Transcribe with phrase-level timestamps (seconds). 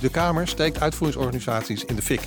[0.00, 2.20] De Kamer steekt uitvoeringsorganisaties in de fik.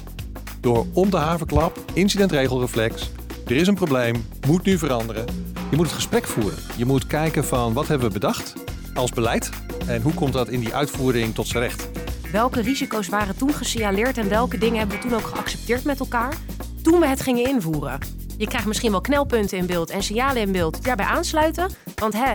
[0.60, 3.12] Door om de havenklap, incidentregelreflex,
[3.46, 5.26] er is een probleem, moet nu veranderen.
[5.70, 6.58] Je moet het gesprek voeren.
[6.78, 8.54] Je moet kijken van wat hebben we bedacht
[8.94, 9.50] als beleid
[9.88, 11.90] en hoe komt dat in die uitvoering tot z'n recht.
[12.32, 16.38] Welke risico's waren toen gesignaleerd en welke dingen hebben we toen ook geaccepteerd met elkaar
[16.84, 18.00] toen we het gingen invoeren?
[18.38, 22.14] Je krijgt misschien wel knelpunten in beeld en signalen in beeld die daarbij aansluiten, want
[22.14, 22.34] hè,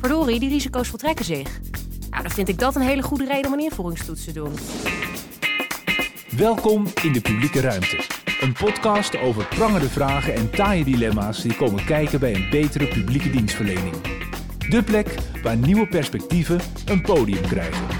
[0.00, 1.60] verdorie, die risico's voltrekken zich.
[2.14, 4.52] Nou, dan vind ik dat een hele goede reden om een invoeringstoets te doen.
[6.36, 8.04] Welkom in de publieke ruimte.
[8.40, 13.30] Een podcast over prangende vragen en taaie dilemma's die komen kijken bij een betere publieke
[13.30, 13.94] dienstverlening.
[14.68, 17.93] De plek waar nieuwe perspectieven een podium krijgen.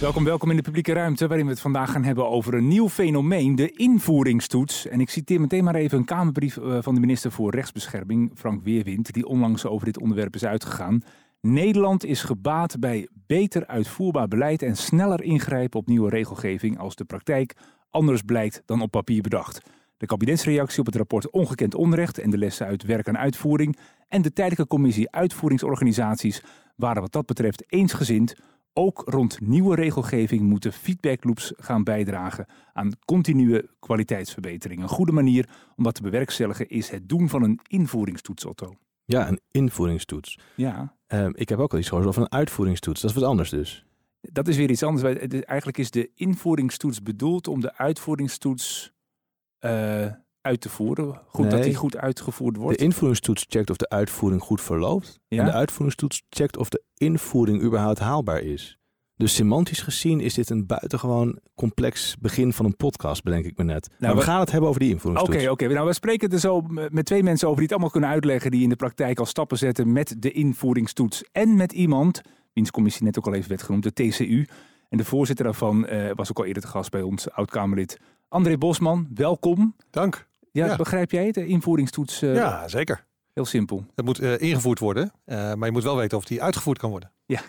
[0.00, 2.88] Welkom, welkom in de publieke ruimte, waarin we het vandaag gaan hebben over een nieuw
[2.88, 4.86] fenomeen, de invoeringstoets.
[4.86, 8.64] En ik citeer meteen maar even een Kamerbrief eh, van de minister voor Rechtsbescherming, Frank
[8.64, 11.02] Weerwind, die onlangs over dit onderwerp is uitgegaan.
[11.40, 17.04] Nederland is gebaat bij beter uitvoerbaar beleid en sneller ingrijpen op nieuwe regelgeving als de
[17.04, 17.56] praktijk
[17.90, 19.60] anders blijkt dan op papier bedacht.
[19.96, 24.22] De kabinetsreactie op het rapport Ongekend Onrecht en de lessen uit werk en uitvoering en
[24.22, 26.42] de tijdelijke commissie Uitvoeringsorganisaties
[26.76, 28.34] waren wat dat betreft eensgezind.
[28.72, 34.82] Ook rond nieuwe regelgeving moeten feedbackloops gaan bijdragen aan continue kwaliteitsverbetering.
[34.82, 38.74] Een goede manier om dat te bewerkstelligen is het doen van een invoeringstoets, Otto.
[39.04, 40.38] Ja, een invoeringstoets.
[40.56, 43.00] Ja, Ehm, ik heb ook al iets gehoord over een uitvoeringstoets.
[43.00, 43.86] Dat is wat anders dus.
[44.20, 45.18] dat is weer iets anders.
[45.28, 48.92] Eigenlijk is de invoeringstoets bedoeld om de uitvoeringstoets
[49.58, 50.06] eh,
[50.40, 51.20] uit te voeren.
[51.26, 52.80] Goed dat die goed uitgevoerd De wordt.
[52.80, 55.20] invoeringstoets checkt of de uitvoering goed verloopt.
[55.28, 55.38] Ja?
[55.38, 58.78] En de uitvoeringstoets checkt of de invoering überhaupt haalbaar is.
[59.16, 63.64] Dus semantisch gezien is dit een buitengewoon complex begin van een podcast, bedenk ik me
[63.64, 63.88] net.
[63.98, 65.48] maar we we- gaan het hebben over die Oké, invoeringstoets.
[65.48, 65.66] oké.
[65.66, 68.50] Nou, we spreken er zo met twee mensen over die het allemaal kunnen uitleggen.
[68.50, 71.24] Die in de praktijk al stappen zetten met de invoeringstoets.
[71.32, 72.20] En met iemand,
[72.52, 74.46] wiens commissie net ook al even werd genoemd, de TCU.
[74.88, 78.58] En de voorzitter daarvan eh, was ook al eerder te gast bij ons, oud-Kamerlid André
[78.58, 79.08] Bosman.
[79.14, 79.74] Welkom.
[79.90, 80.27] Dank.
[80.58, 80.76] Ja, Ja.
[80.76, 81.34] begrijp jij het?
[81.34, 83.04] De invoeringstoets, eh, Ja, zeker.
[83.34, 83.84] heel simpel.
[83.94, 86.90] Het moet eh, ingevoerd worden, eh, maar je moet wel weten of die uitgevoerd kan
[86.90, 87.12] worden.
[87.26, 87.40] Ja,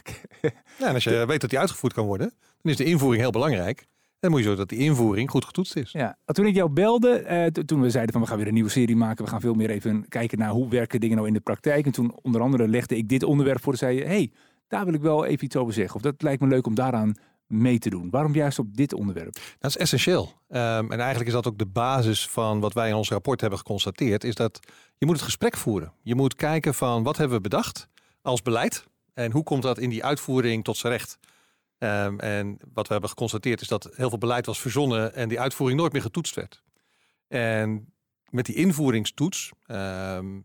[0.42, 3.32] Ja, en als je weet dat die uitgevoerd kan worden, dan is de invoering heel
[3.32, 3.88] belangrijk.
[4.20, 5.92] Dan moet je zorgen dat die invoering goed getoetst is.
[5.92, 8.54] Ja, toen ik jou belde, eh, to- toen we zeiden van we gaan weer een
[8.54, 11.34] nieuwe serie maken, we gaan veel meer even kijken naar hoe werken dingen nou in
[11.34, 11.86] de praktijk.
[11.86, 14.32] En toen onder andere legde ik dit onderwerp voor, zei je, hey,
[14.68, 15.96] daar wil ik wel even iets over zeggen.
[15.96, 17.14] Of dat lijkt me leuk om daaraan
[17.50, 18.10] mee te doen.
[18.10, 19.34] Waarom juist op dit onderwerp?
[19.60, 20.34] Dat is essentieel.
[20.48, 23.60] Ehm, en eigenlijk is dat ook de basis van wat wij in ons rapport hebben
[23.60, 24.24] geconstateerd.
[24.24, 24.60] Is dat
[24.98, 25.94] je moet het gesprek voeren.
[26.02, 27.88] Je moet kijken van wat hebben we bedacht
[28.22, 28.84] als beleid.
[29.14, 31.18] En hoe komt dat in die uitvoering tot z'n recht.
[31.78, 35.40] Ehm, en wat we hebben geconstateerd is dat heel veel beleid was verzonnen en die
[35.40, 36.64] uitvoering nooit meer getoetst werd.
[37.28, 37.94] En
[38.30, 40.40] met die invoeringstoets ehm,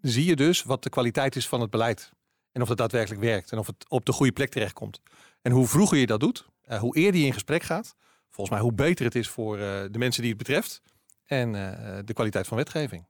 [0.00, 2.12] zie je dus wat de kwaliteit is van het beleid.
[2.52, 5.00] En of het daadwerkelijk werkt en of het op de goede plek terechtkomt.
[5.46, 7.96] En hoe vroeger je dat doet, eh, hoe eerder je in gesprek gaat,
[8.30, 10.82] volgens mij hoe beter het is voor eh, de mensen die het betreft
[11.24, 13.06] en eh, de kwaliteit van wetgeving.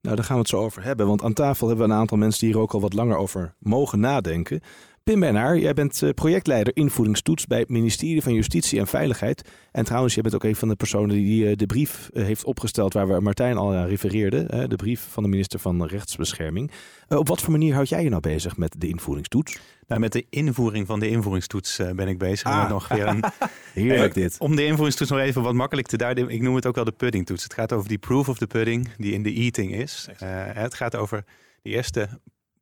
[0.00, 1.06] Nou, daar gaan we het zo over hebben.
[1.06, 3.54] Want aan tafel hebben we een aantal mensen die hier ook al wat langer over
[3.58, 4.60] mogen nadenken.
[5.04, 9.48] Pim Bennaar, jij bent eh, projectleider invoeringstoets bij het ministerie van Justitie en Veiligheid.
[9.72, 12.44] En trouwens, jij bent ook een van de personen die eh, de brief eh, heeft
[12.44, 14.44] opgesteld waar we Martijn al aan refereerde.
[14.48, 16.70] hè, de brief van de minister van Rechtsbescherming.
[17.08, 19.58] Op wat voor manier houd jij je nou bezig met de invoeringstoets?
[19.86, 22.46] Nou, met de invoering van de invoeringstoets ben ik bezig.
[22.46, 22.60] Ah.
[22.60, 23.24] Met nog weer een,
[23.74, 24.36] Heerlijk dit.
[24.38, 26.28] Om de invoeringstoets nog even wat makkelijk te duiden.
[26.28, 27.42] Ik noem het ook wel de puddingtoets.
[27.42, 30.08] Het gaat over die proof of the pudding die in de eating is.
[30.18, 31.24] Eh, het gaat over
[31.62, 32.08] de eerste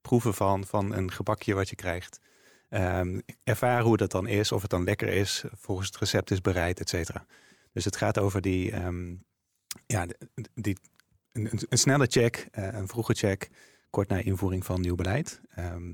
[0.00, 2.20] proeven van, van een gebakje wat je krijgt.
[2.72, 6.40] Ehm, ervaren hoe dat dan is, of het dan lekker is, volgens het recept is
[6.40, 7.26] bereid, et cetera.
[7.72, 9.14] Dus het gaat over die, ehm,
[9.86, 10.06] ja,
[10.54, 10.76] die,
[11.32, 13.48] een, een- snelle check, eh, een vroege check,
[13.90, 15.40] kort na invoering van nieuw beleid.
[15.54, 15.92] Ehm,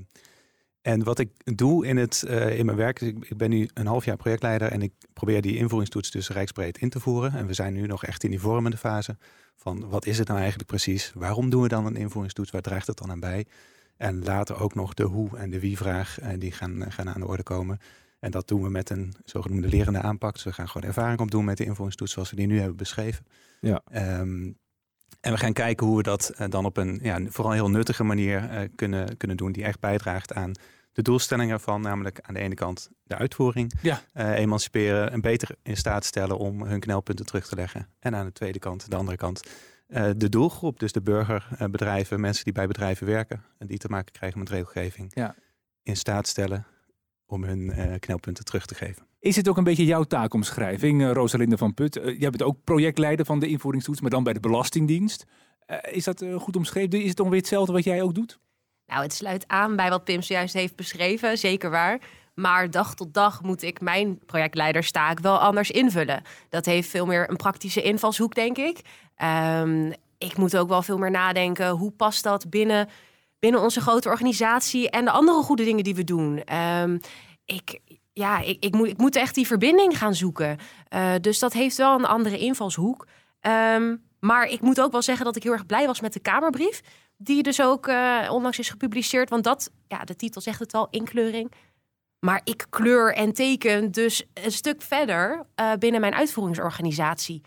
[0.83, 4.05] en wat ik doe in, het, eh, in mijn werk, ik ben nu een half
[4.05, 7.33] jaar projectleider en ik probeer die invoeringstoets dus rijksbreed in te voeren.
[7.33, 9.17] En we zijn nu nog echt in die vormende fase
[9.57, 11.13] van wat is het nou eigenlijk precies?
[11.15, 12.51] Waarom doen we dan een invoeringstoets?
[12.51, 13.47] Waar draagt het dan aan bij?
[13.99, 17.09] En later ook nog de hoe en de wie vraag, eh, die gaan, eh, gaan
[17.09, 17.79] aan de orde komen.
[18.21, 20.33] En dat doen we met een zogenoemde lerende aanpak.
[20.33, 23.27] Dus we gaan gewoon ervaring opdoen met de invoeringstoets zoals we die nu hebben beschreven.
[23.61, 23.83] Ja.
[23.91, 24.53] Ehm,
[25.21, 28.05] en we gaan kijken hoe we dat eh, dan op een ja, vooral heel nuttige
[28.05, 29.53] manier kunnen, kunnen doen.
[29.53, 30.53] Die echt bijdraagt aan
[30.93, 33.73] de doelstellingen van namelijk aan de ene kant de uitvoering.
[33.83, 34.01] Ja.
[34.15, 37.89] emanciperen en beter in staat stellen om hun knelpunten terug te leggen.
[37.99, 39.43] En aan de tweede kant, de andere kant,
[40.17, 40.81] de doelgroep.
[40.81, 43.45] Dus de burgerbedrijven, mensen die bij bedrijven werken.
[43.59, 45.11] En die te maken krijgen met regelgeving.
[45.15, 45.35] Ja.
[45.83, 46.67] In staat stellen
[47.27, 49.07] om hun eh, knelpunten terug te geven.
[49.21, 51.97] Is het ook een beetje jouw taakomschrijving, eh, Rosalinde van Put?
[51.97, 55.27] Eh, jij bent ook projectleider van de invoeringstoets, maar dan bij de Belastingdienst.
[55.69, 57.03] Eh, is dat eh, goed omschreven?
[57.03, 58.39] Is het ongeveer hetzelfde wat jij ook doet?
[58.87, 62.01] Nou, het sluit aan bij wat Pim zojuist heeft beschreven, zeker waar.
[62.39, 66.23] Maar dag tot dag moet ik mijn projectleiderstaak wel anders invullen.
[66.49, 68.81] Dat heeft veel meer een praktische invalshoek, denk ik.
[69.17, 71.69] Ehm, ik moet ook wel veel meer nadenken.
[71.69, 72.89] Hoe past dat binnen,
[73.39, 76.43] binnen onze grote organisatie en de andere goede dingen die we doen?
[76.45, 76.99] Ehm,
[77.45, 77.81] ik,
[78.13, 80.59] ja, ik, ik, moet, ik moet echt die verbinding gaan zoeken.
[80.95, 83.07] Uh, dus dat heeft wel een andere invalshoek.
[83.75, 86.21] Um, maar ik moet ook wel zeggen dat ik heel erg blij was met de
[86.21, 86.81] Kamerbrief.
[87.17, 89.31] Die dus ook uh, onlangs is gepubliceerd.
[89.31, 91.53] Want dat, ja, de titel zegt het al, inkleuring.
[92.21, 97.43] Maar ik kleur en teken dus een stuk verder uh, binnen mijn uitvoeringsorganisatie.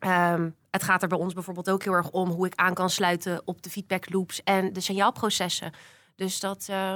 [0.00, 2.90] Um, het gaat er bij ons bijvoorbeeld ook heel erg om hoe ik aan kan
[2.90, 5.72] sluiten op de feedback loops en de signaalprocessen.
[6.14, 6.94] Dus dat, uh,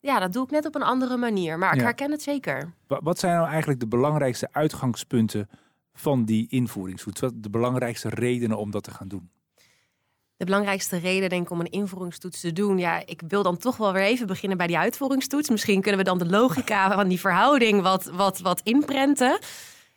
[0.00, 1.58] ja, dat doe ik net op een andere manier.
[1.58, 2.72] Maar ik herken het zeker.
[2.86, 5.48] Wat zijn nou eigenlijk de belangrijkste uitgangspunten
[5.92, 7.20] van die invoeringstoets?
[7.20, 9.30] Wat de belangrijkste redenen om dat te gaan doen?
[10.38, 12.78] De belangrijkste reden, denk ik, om een invoeringstoets te doen.
[12.78, 15.48] Ja, ik wil dan toch wel weer even beginnen bij die uitvoeringstoets.
[15.48, 19.38] Misschien kunnen we dan de logica van die verhouding wat, wat, wat inprenten.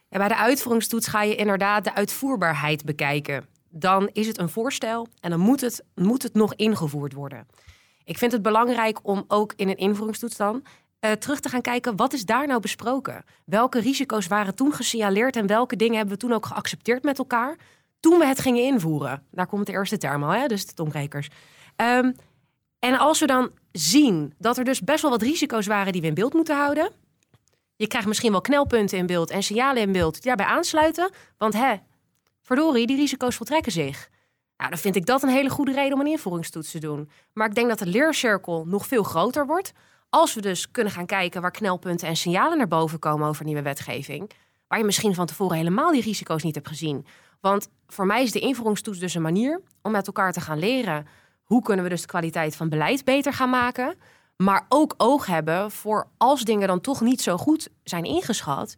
[0.09, 3.45] Bij de uitvoeringstoets ga je inderdaad de uitvoerbaarheid bekijken.
[3.69, 7.47] Dan is het een voorstel en dan moet het, moet het nog ingevoerd worden.
[8.03, 10.63] Ik vind het belangrijk om ook in een invoeringstoets dan
[11.01, 13.23] uh, terug te gaan kijken, wat is daar nou besproken?
[13.45, 17.57] Welke risico's waren toen gesignaleerd en welke dingen hebben we toen ook geaccepteerd met elkaar?
[18.01, 19.24] Toen we het gingen invoeren.
[19.31, 20.48] Daar komt de eerste term al, hè?
[20.48, 21.27] dus de tombrekers.
[21.75, 22.15] Um,
[22.80, 26.07] en als we dan zien dat er dus best wel wat risico's waren die we
[26.07, 26.92] in beeld moeten houden.
[27.75, 31.12] Je krijgt misschien wel knelpunten in beeld en signalen in beeld die daarbij aansluiten.
[31.38, 31.75] Want hè,
[32.42, 34.09] verdorie, die risico's voltrekken zich.
[34.57, 37.09] Nou, dan vind ik dat een hele goede reden om een invoeringstoets te doen.
[37.33, 39.74] Maar ik denk dat de leercirkel nog veel groter wordt
[40.09, 43.62] als we dus kunnen gaan kijken waar knelpunten en signalen naar boven komen over nieuwe
[43.62, 44.31] wetgeving,
[44.68, 47.06] waar je misschien van tevoren helemaal die risico's niet hebt gezien.
[47.39, 51.07] Want voor mij is de invoeringstoets dus een manier om met elkaar te gaan leren
[51.43, 53.95] hoe kunnen we dus de kwaliteit van beleid beter gaan maken,
[54.38, 58.75] maar ook oog hebben voor als dingen dan toch niet zo goed zijn ingeschat.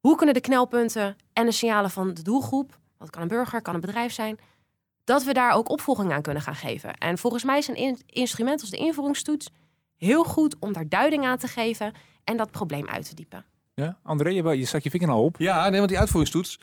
[0.00, 3.74] Hoe kunnen de knelpunten en de signalen van de doelgroep, wat kan een burger, kan
[3.74, 4.38] een bedrijf zijn,
[5.04, 6.94] dat we daar ook opvolging aan kunnen gaan geven.
[6.94, 9.50] En volgens mij is een instrument als de invoeringstoets
[9.96, 11.92] heel goed om daar duiding aan te geven
[12.24, 13.44] en dat probleem uit te diepen.
[13.74, 15.36] Ja, André, je, je stak je vinger al op.
[15.38, 16.58] Ja, nee, want die uitvoeringstoets,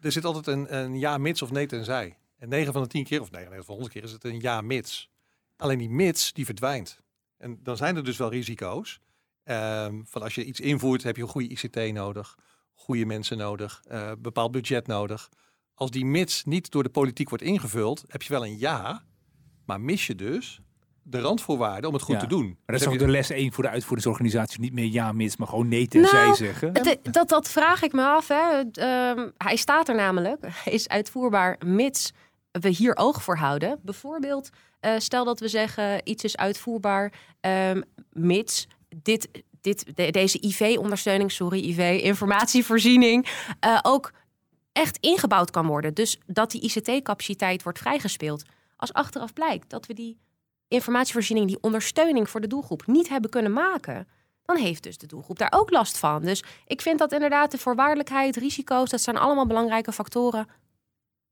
[0.00, 2.18] er zit altijd een, een ja mits of nee tenzij.
[2.38, 4.40] En 9 van de 10 keer, of 9 van de 100 keer, is het een
[4.40, 5.10] ja mits.
[5.56, 7.00] Alleen die mits, die verdwijnt.
[7.36, 9.00] En dan zijn er dus wel risico's.
[9.44, 12.38] Um, van als je iets invoert, heb je een goede ICT nodig,
[12.74, 15.28] goede mensen nodig, uh, bepaald budget nodig.
[15.74, 19.04] Als die mits niet door de politiek wordt ingevuld, heb je wel een ja,
[19.64, 20.60] maar mis je dus
[21.02, 22.46] de randvoorwaarden om het goed te doen.
[22.46, 24.60] Maar dat is ook de les 1 voor de uitvoeringsorganisatie.
[24.60, 26.72] Niet meer ja, mis, maar gewoon nee tenzij nou, zeggen.
[27.02, 28.28] dat, dat vraag ik me af.
[28.28, 28.60] Hè.
[28.60, 30.46] Uh, hij staat er namelijk.
[30.64, 32.12] Hij is uitvoerbaar mits
[32.50, 33.78] we hier oog voor houden.
[33.82, 34.50] Bijvoorbeeld,
[34.80, 39.28] uh, stel dat we zeggen iets is uitvoerbaar um, mits dit,
[39.60, 43.26] dit, de, deze IV-ondersteuning, sorry, IV, informatievoorziening,
[43.66, 44.12] uh, ook
[44.72, 45.94] echt ingebouwd kan worden.
[45.94, 48.42] Dus dat die ICT-capaciteit wordt vrijgespeeld.
[48.76, 50.18] Als achteraf blijkt dat we die
[50.70, 54.08] informatievoorziening, die ondersteuning voor de doelgroep niet hebben kunnen maken,
[54.44, 56.22] dan heeft dus de doelgroep daar ook last van.
[56.22, 60.48] Dus ik vind dat inderdaad de voorwaardelijkheid, risico's, dat zijn allemaal belangrijke factoren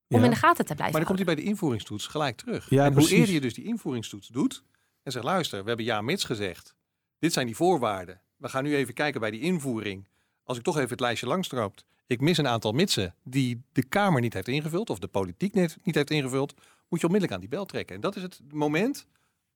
[0.09, 0.85] om in de gaten te blijven.
[0.85, 2.71] Maar dan komt hij bij de invoeringstoets gelijk terug.
[2.71, 4.63] Ja, en hoe eerder je dus die invoeringstoets doet
[5.03, 6.75] en zegt, luister, we hebben ja mits gezegd.
[7.19, 8.21] Dit zijn die voorwaarden.
[8.37, 10.09] We gaan nu even kijken bij die invoering.
[10.45, 11.85] Als ik toch even het lijstje langstroopt.
[12.07, 15.77] Ik mis een aantal mitsen die de Kamer niet heeft ingevuld of de politiek niet,
[15.83, 16.55] niet heeft ingevuld.
[16.89, 17.95] Moet je onmiddellijk aan die bel trekken.
[17.95, 19.07] En dat is het moment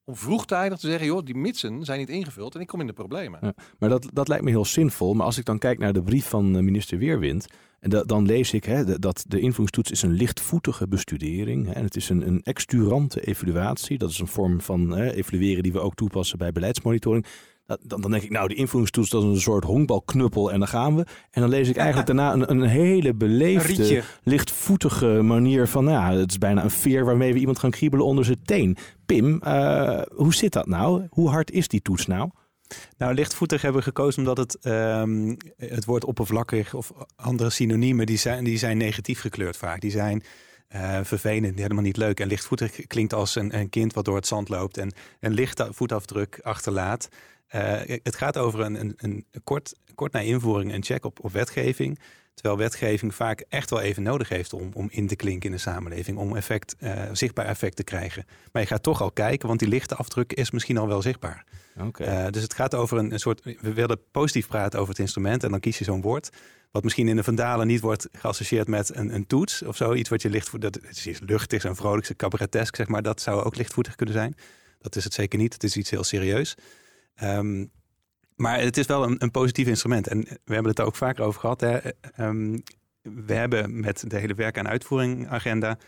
[0.04, 2.92] om vroegtijdig te zeggen, joh, die mitsen zijn niet ingevuld en ik kom in de
[2.92, 3.54] problemen.
[3.78, 5.14] Maar dat, dat lijkt me heel zinvol.
[5.14, 7.46] Maar als ik dan kijk naar de brief van eh, minister Weerwind,
[7.80, 11.66] en dan lees ik hè, dat de invoeringstoets is een lichtvoetige bestudering.
[11.66, 13.98] Hè, en het is een, een exturante evaluatie.
[13.98, 17.26] Dat is een vorm van hè, evalueren die we ook toepassen bij beleidsmonitoring.
[17.66, 20.96] Dan, dan, denk ik, nou, die invoeringstoets, dat is een soort honkbalknuppel en dan gaan
[20.96, 21.06] we.
[21.30, 26.20] En dan lees ik eigenlijk daarna een, een hele beleefde, lichtvoetige manier van, nou ja,
[26.20, 28.76] het is bijna een veer waarmee we iemand gaan kriebelen onder zijn teen.
[29.06, 31.06] Pim, uh, hoe zit dat nou?
[31.10, 32.30] Hoe hard is die toets nou?
[32.98, 38.18] Nou, lichtvoetig hebben we gekozen omdat het, um, het woord oppervlakkig of andere synoniemen, die
[38.18, 39.80] zijn, die zijn negatief gekleurd vaak.
[39.80, 40.22] Die zijn
[40.74, 42.20] uh, vervelend, helemaal niet leuk.
[42.20, 45.68] En lichtvoetig klinkt als een, een, kind wat door het zand loopt en een lichte
[45.70, 47.08] voetafdruk achterlaat.
[47.54, 51.32] Uh, het gaat over een, een, een, kort, kort na invoering een check op, op
[51.32, 51.98] wetgeving.
[52.34, 55.60] Terwijl wetgeving vaak echt wel even nodig heeft om, om in te klinken in de
[55.60, 56.18] samenleving.
[56.18, 58.24] Om effect, uh, zichtbaar effect te krijgen.
[58.52, 61.44] Maar je gaat toch al kijken, want die lichte afdruk is misschien al wel zichtbaar.
[61.80, 62.24] Okay.
[62.24, 63.44] Uh, dus het gaat over een, een, soort.
[63.60, 65.44] We willen positief praten over het instrument.
[65.44, 66.30] En dan kies je zo'n woord.
[66.70, 69.94] Wat misschien in de Vandalen niet wordt geassocieerd met een, een toets of zo.
[69.94, 70.70] Iets wat je lichtvoetig.
[70.70, 73.02] Dat het is luchtig en vrolijk, cabaretesk, zeg maar.
[73.02, 74.34] Dat zou ook lichtvoetig kunnen zijn.
[74.80, 75.52] Dat is het zeker niet.
[75.52, 76.56] Het is iets heel serieus.
[77.22, 77.70] Um,
[78.36, 80.08] maar het is wel een, een positief instrument.
[80.08, 81.60] En we hebben het er ook vaker over gehad.
[81.60, 81.78] Hè.
[81.78, 82.58] Ehm,
[83.02, 85.78] we hebben met de hele werk- en uitvoering agenda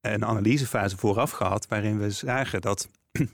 [0.00, 1.66] een analysefase vooraf gehad.
[1.66, 2.88] waarin we zagen dat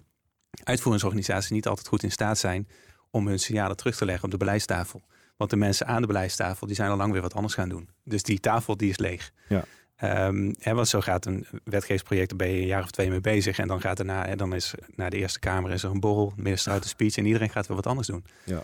[0.64, 2.68] uitvoeringsorganisaties niet altijd goed in staat zijn
[3.11, 5.02] om hun signalen terug te leggen op de beleidstafel.
[5.37, 7.88] Want de mensen aan de beleidstafel die zijn al lang weer wat anders gaan doen.
[8.04, 9.33] Dus die tafel die is leeg.
[9.49, 9.64] Ja.
[10.05, 13.21] Um, hè, want zo gaat een wetgevingsproject, daar ben je een jaar of twee mee
[13.21, 13.59] bezig.
[13.59, 16.33] En dan gaat er na, dan is naar de Eerste Kamer is er een borrel,
[16.37, 18.25] minister uit de speech en iedereen gaat weer wat anders doen.
[18.45, 18.62] Ja.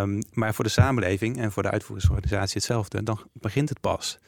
[0.00, 4.18] Um, maar voor de samenleving en voor de uitvoeringsorganisatie hetzelfde, dan begint het pas.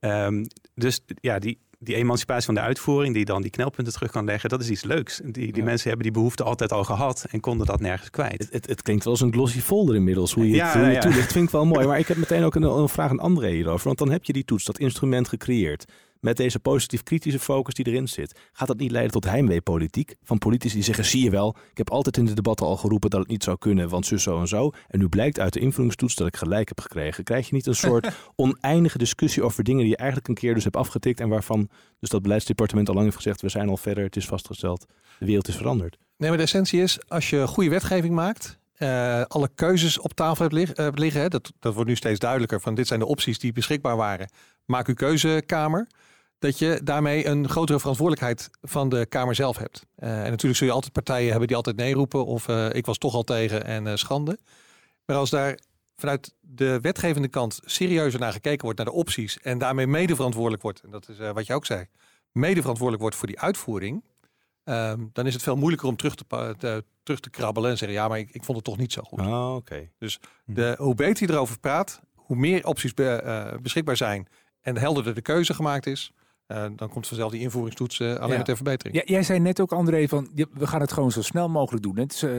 [0.00, 4.24] Um, dus ja, die, die emancipatie van de uitvoering, die dan die knelpunten terug kan
[4.24, 5.20] leggen, dat is iets leuks.
[5.24, 5.64] Die, die Ja.
[5.64, 8.38] mensen hebben die behoefte altijd al gehad en konden dat nergens kwijt.
[8.38, 10.92] Het, het, het klinkt wel als een glossy folder inmiddels, hoe je Ja, het, hoe
[10.92, 11.32] je toelicht.
[11.32, 11.86] Vind ik wel mooi.
[11.86, 13.86] Maar ik heb meteen ook een, een vraag aan André hierover.
[13.86, 15.84] Want dan heb je die toets, dat instrument gecreëerd.
[16.26, 18.40] Met deze positief-kritische focus die erin zit.
[18.52, 20.14] Gaat dat niet leiden tot heimweepolitiek?
[20.22, 23.10] Van politici die zeggen, zie je wel, ik heb altijd in de debatten al geroepen
[23.10, 24.70] dat het niet zou kunnen, want zus zo en zo.
[24.88, 27.24] En nu blijkt uit de invulligstoets dat ik gelijk heb gekregen.
[27.24, 30.64] Krijg je niet een soort oneindige discussie over dingen die je eigenlijk een keer dus
[30.64, 31.68] hebt afgetikt en waarvan
[32.00, 34.86] dus dat beleidsdepartement al lang heeft gezegd, we zijn al verder, het is vastgesteld,
[35.18, 35.96] de wereld is veranderd.
[36.16, 40.48] Nee, maar de essentie is, als je goede wetgeving maakt, eh, alle keuzes op tafel
[40.48, 43.38] hebt eh, liggen, hè, dat, dat wordt nu steeds duidelijker, van dit zijn de opties
[43.38, 44.30] die beschikbaar waren.
[44.64, 45.86] Maak uw keuzekamer.
[46.38, 49.86] Dat je daarmee een grotere verantwoordelijkheid van de Kamer zelf hebt.
[49.94, 52.86] Eh, en natuurlijk zul je altijd partijen hebben die altijd nee roepen of eh, ik
[52.86, 54.38] was toch al tegen en eh, schande.
[55.04, 55.58] Maar als daar
[55.96, 60.62] vanuit de wetgevende kant serieuzer naar gekeken wordt, naar de opties en daarmee mede verantwoordelijk
[60.62, 61.86] wordt, en dat is wat je ook zei,
[62.32, 64.02] mede verantwoordelijk wordt voor die uitvoering,
[64.66, 68.08] Ehm, dan is het veel moeilijker om terug te, terug te krabbelen en zeggen, ja,
[68.08, 69.20] maar ik, ik vond het toch niet zo goed.
[69.20, 69.90] Ah, oké.
[70.44, 74.26] De, hoe beter je erover praat, hoe meer opties be- beschikbaar zijn
[74.60, 76.12] en helderder de keuze gemaakt is,
[76.46, 78.34] eh, dan komt vanzelf die invoeringstoets eh, alleen Ja.
[78.34, 78.96] maar ter verbetering.
[78.96, 81.96] Ja, jij zei net ook, André, van we gaan het gewoon zo snel mogelijk doen.
[81.96, 82.30] Het is, eh,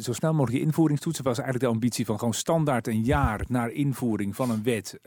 [0.00, 3.70] zo snel mogelijk die invoeringstoetsen was eigenlijk de ambitie van gewoon standaard een jaar naar
[3.70, 4.98] invoering van een wet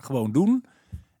[0.00, 0.64] gewoon doen.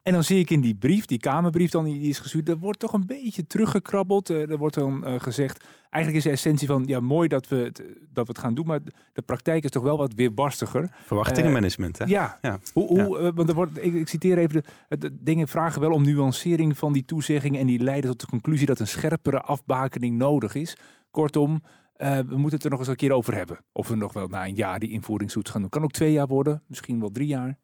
[0.08, 2.78] En dan zie ik in die brief, die Kamerbrief dan die is gestuurd, er wordt
[2.78, 4.30] toch een beetje teruggekrabbeld.
[4.30, 7.56] Eh, er wordt dan eh, gezegd, eigenlijk is de essentie van, ja mooi dat we,
[7.56, 8.80] het, dat we het gaan doen, maar
[9.12, 10.90] de praktijk is toch wel wat weerbarstiger.
[11.04, 12.04] Verwachtingenmanagement, hè?
[12.04, 12.58] Ja, Ja.
[12.72, 15.92] Hoe, hoe, eh, want er wordt, ik, ik citeer even, de, de dingen vragen wel
[15.92, 20.16] om nuancering van die toezeggingen en die leiden tot de conclusie dat een scherpere afbakening
[20.16, 20.76] nodig is.
[21.10, 21.62] Kortom,
[21.94, 23.58] eh, we moeten het er nog eens een keer over hebben.
[23.72, 25.70] Of we nog wel na een jaar die invoeringstoets gaan doen.
[25.70, 27.58] Kan ook twee jaar worden, misschien wel drie jaar.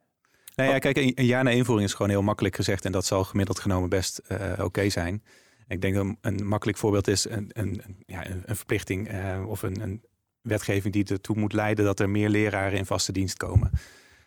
[0.54, 2.84] Nou ja, kijk, een, jaar na invoering is gewoon heel makkelijk gezegd.
[2.84, 5.22] En dat zal gemiddeld genomen best eh, oké zijn.
[5.68, 9.80] Ik denk dat een, makkelijk voorbeeld is een, een, ja, een, verplichting eh, of een,
[9.80, 10.02] een
[10.40, 13.70] wetgeving die ertoe moet leiden dat er meer leraren in vaste dienst komen.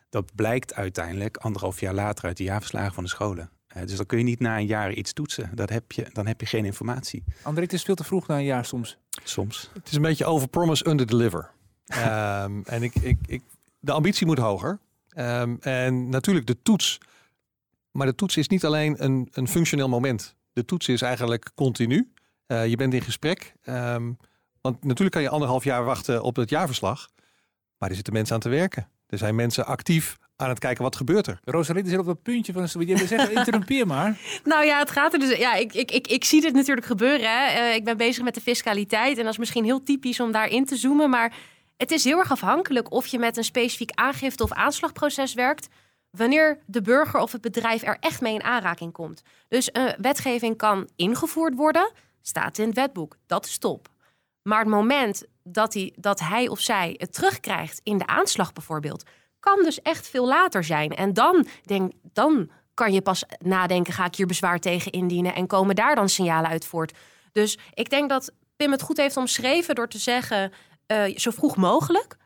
[0.09, 3.49] Dat blijkt uiteindelijk anderhalf jaar later uit de jaarverslagen van de scholen.
[3.67, 5.49] Eh, dus dan kun je niet na een jaar iets toetsen.
[5.53, 7.23] Dat heb je, dan heb je geen informatie.
[7.41, 8.97] André, het is veel te vroeg na een jaar soms.
[9.23, 9.69] Soms.
[9.73, 11.49] Het is een beetje overpromise, underdeliver.
[11.85, 13.41] Ehm en ik, ik, ik,
[13.79, 14.79] de ambitie moet hoger.
[15.17, 16.97] Ehm, en natuurlijk de toets.
[17.91, 20.35] Maar de toets is niet alleen een, een functioneel moment.
[20.53, 22.11] De toets is eigenlijk continu.
[22.45, 23.53] Eh, je bent in gesprek.
[23.61, 24.11] Ehm,
[24.61, 27.09] want natuurlijk kan je anderhalf jaar wachten op het jaarverslag.
[27.77, 28.89] Maar er zitten mensen aan te werken.
[29.07, 31.39] Er zijn mensen actief aan het kijken wat gebeurt er.
[31.43, 34.17] Rosalinde zit op dat puntje van, je wil zeggen, interrumpeer maar.
[34.43, 35.37] Nou ja, het gaat er dus.
[35.37, 37.29] Ja, ik, ik, ik, ik zie dit natuurlijk gebeuren.
[37.29, 37.45] Hè.
[37.45, 39.17] Eh, ik ben bezig met de fiscaliteit.
[39.17, 41.09] En dat is misschien heel typisch om daarin te zoomen.
[41.09, 41.33] Maar
[41.77, 45.67] het is heel erg afhankelijk of je met een specifiek aangifte of aanslagproces werkt.
[46.09, 49.21] Wanneer de burger of het bedrijf er echt mee in aanraking komt.
[49.47, 51.91] Dus een wetgeving kan ingevoerd worden,
[52.21, 53.17] staat in het wetboek.
[53.25, 53.87] Dat is top.
[54.41, 59.03] Maar het moment dat hij, dat hij of zij het terugkrijgt in de aanslag bijvoorbeeld,
[59.39, 60.95] kan dus echt veel later zijn.
[60.95, 65.47] En dan, denk, dan kan je pas nadenken, ga ik hier bezwaar tegen indienen en
[65.47, 66.97] komen daar dan signalen uit voort.
[67.31, 70.53] Dus ik denk dat Pim het goed heeft omschreven door te zeggen,
[70.87, 72.17] eh, zo vroeg mogelijk.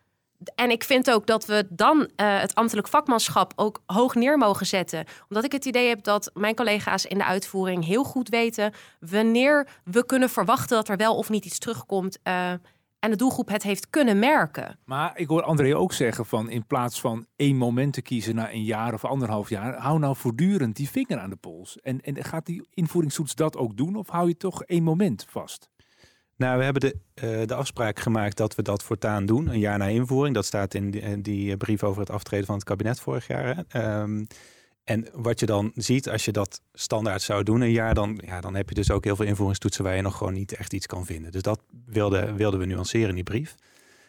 [0.56, 4.66] En ik vind ook dat we dan eh, het ambtelijk vakmanschap ook hoog neer mogen
[4.66, 5.06] zetten.
[5.30, 9.68] Omdat ik het idee heb dat mijn collega's in de uitvoering heel goed weten wanneer
[9.84, 12.18] we kunnen verwachten dat er wel of niet iets terugkomt.
[12.24, 12.54] eh,
[13.02, 14.80] en de doelgroep het heeft kunnen merken.
[14.86, 18.52] Maar ik hoor André ook zeggen van in plaats van één moment te kiezen na
[18.52, 21.80] een jaar of anderhalf jaar, hou nou voortdurend die vinger aan de pols.
[21.80, 25.70] En, en gaat die invoeringstoets dat ook doen of hou je toch één moment vast?
[26.42, 29.48] Nou, we hebben de, eh, de afspraak gemaakt dat we dat voortaan doen.
[29.48, 30.36] Een jaar na invoering.
[30.36, 33.56] Dat staat in die, in die brief over het aftreden van het kabinet vorig jaar.
[33.56, 33.62] hè.
[33.68, 34.26] Ehm,
[34.84, 38.42] en wat je dan ziet, als je dat standaard zou doen een jaar, dan, ja,
[38.42, 40.86] dan heb je dus ook heel veel invoeringstoetsen waar je nog gewoon niet echt iets
[40.88, 41.32] kan vinden.
[41.32, 43.56] Dus dat wilden, wilden we nuanceren in die brief.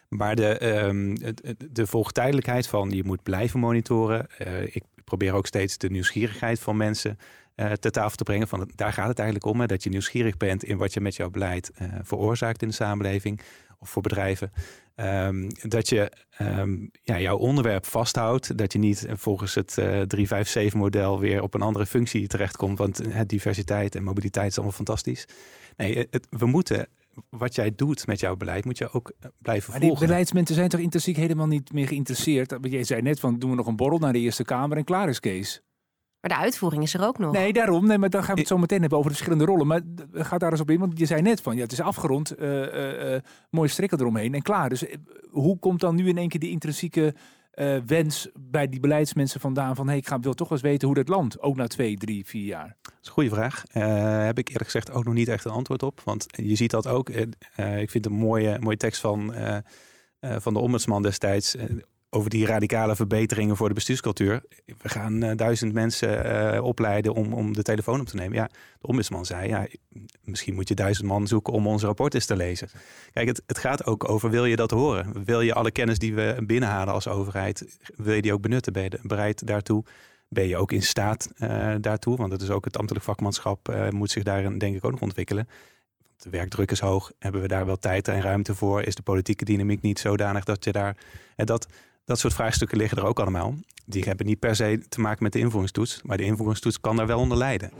[0.09, 0.43] Maar de,
[1.21, 4.27] het- de volgtijdelijkheid van je moet blijven monitoren.
[4.37, 7.17] Eh, ik probeer ook steeds de nieuwsgierigheid van mensen
[7.55, 8.47] ter tafel te brengen.
[8.47, 9.59] Van, daar gaat het eigenlijk om.
[9.59, 12.73] Hè, dat je nieuwsgierig bent in wat je met jouw beleid uh, veroorzaakt in de
[12.73, 13.41] samenleving
[13.79, 14.51] of voor bedrijven.
[14.95, 18.57] Um, dat je um, ja, jouw onderwerp vasthoudt.
[18.57, 22.77] Dat je niet volgens het uh, 357-model weer op een andere functie terechtkomt.
[22.77, 25.27] Want diversiteit en mobiliteit is allemaal fantastisch.
[25.77, 26.87] Nee, het, we moeten
[27.29, 29.97] wat jij doet met jouw beleid, moet je ook blijven maar volgen.
[29.97, 32.51] Die beleidsmensen zijn toch intrinsiek helemaal niet meer geïnteresseerd?
[32.51, 34.83] Want jij zei net van, doen we nog een borrel naar de Eerste Kamer en
[34.83, 35.61] klaar is Kees.
[36.23, 37.31] Maar de uitvoering is er ook nog.
[37.31, 37.87] Nee, daarom.
[37.87, 39.67] Nee, maar dan gaan we het zo meteen hebben over de verschillende rollen.
[39.67, 42.39] Maar ga daar eens op in, want je zei net van, ja, het is afgerond,
[42.39, 44.69] uh, uh, uh, mooie strikken eromheen en klaar.
[44.69, 44.85] Dus
[45.29, 47.13] hoe komt dan nu in één keer die intrinsieke
[47.85, 51.07] wens bij die beleidsmensen vandaan van, hey, ik ga, wil toch eens weten hoe dat
[51.07, 52.77] land, ook na twee, drie, vier jaar?
[52.81, 53.63] Dat is een goede vraag.
[54.25, 56.01] heb ik eerlijk gezegd ook nog niet echt een antwoord op.
[56.03, 57.09] Want je ziet dat ook.
[57.79, 59.33] ik vind een mooie, mooie tekst van,
[60.19, 61.55] van de ombudsman destijds
[62.13, 64.43] over die radicale verbeteringen voor de bestuurscultuur.
[64.65, 68.37] We gaan uh, duizend mensen uh, opleiden om, om de telefoon op te nemen.
[68.37, 68.47] Ja,
[68.79, 69.67] de ombudsman zei, ja,
[70.23, 72.69] misschien moet je duizend man zoeken om onze rapport eens te lezen.
[73.13, 75.23] Kijk, het, het gaat ook over, wil je dat horen?
[75.25, 78.73] Wil je alle kennis die we binnenhalen als overheid, wil je die ook benutten?
[78.73, 79.83] Ben je bereid daartoe?
[80.29, 82.17] Ben je ook in staat uh, daartoe?
[82.17, 85.47] Want dat is ook het ambtelijk vakmanschap moet zich daarin denk ik ook nog ontwikkelen.
[86.17, 87.11] De werkdruk is hoog.
[87.19, 88.81] Hebben we daar wel tijd en ruimte voor?
[88.81, 90.97] Is de politieke dynamiek niet zodanig dat je daar...
[91.35, 91.67] En dat,
[92.05, 93.55] dat soort vraagstukken liggen er ook allemaal.
[93.85, 97.07] Die hebben niet per se te maken met de invoeringstoets, maar de invoeringstoets kan daar
[97.07, 97.71] wel onder leiden.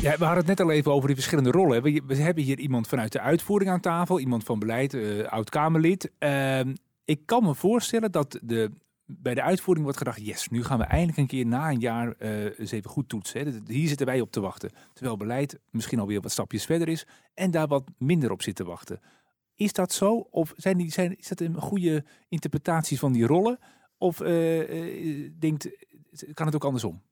[0.00, 1.82] Ja, we hadden het net al even over die verschillende rollen.
[1.82, 6.10] We, hebben hier iemand vanuit de uitvoering aan tafel, iemand van beleid, uh, oud-Kamerlid.
[6.18, 6.60] Uh,
[7.04, 8.70] ik kan me voorstellen dat de
[9.18, 12.14] bij de uitvoering wordt gedacht, yes, nu gaan we eindelijk een keer na een jaar
[12.18, 13.46] uh, eens even goed toetsen.
[13.46, 13.60] Hè.
[13.66, 14.70] Hier zitten wij op te wachten.
[14.92, 18.64] Terwijl beleid misschien alweer wat stapjes verder is en daar wat minder op zit te
[18.64, 19.00] wachten.
[19.54, 20.14] Is dat zo?
[20.30, 23.58] Of zijn die, zijn, is dat een goede interpretatie van die rollen?
[23.98, 25.68] Of uh, denkt,
[26.34, 27.02] kan het ook andersom?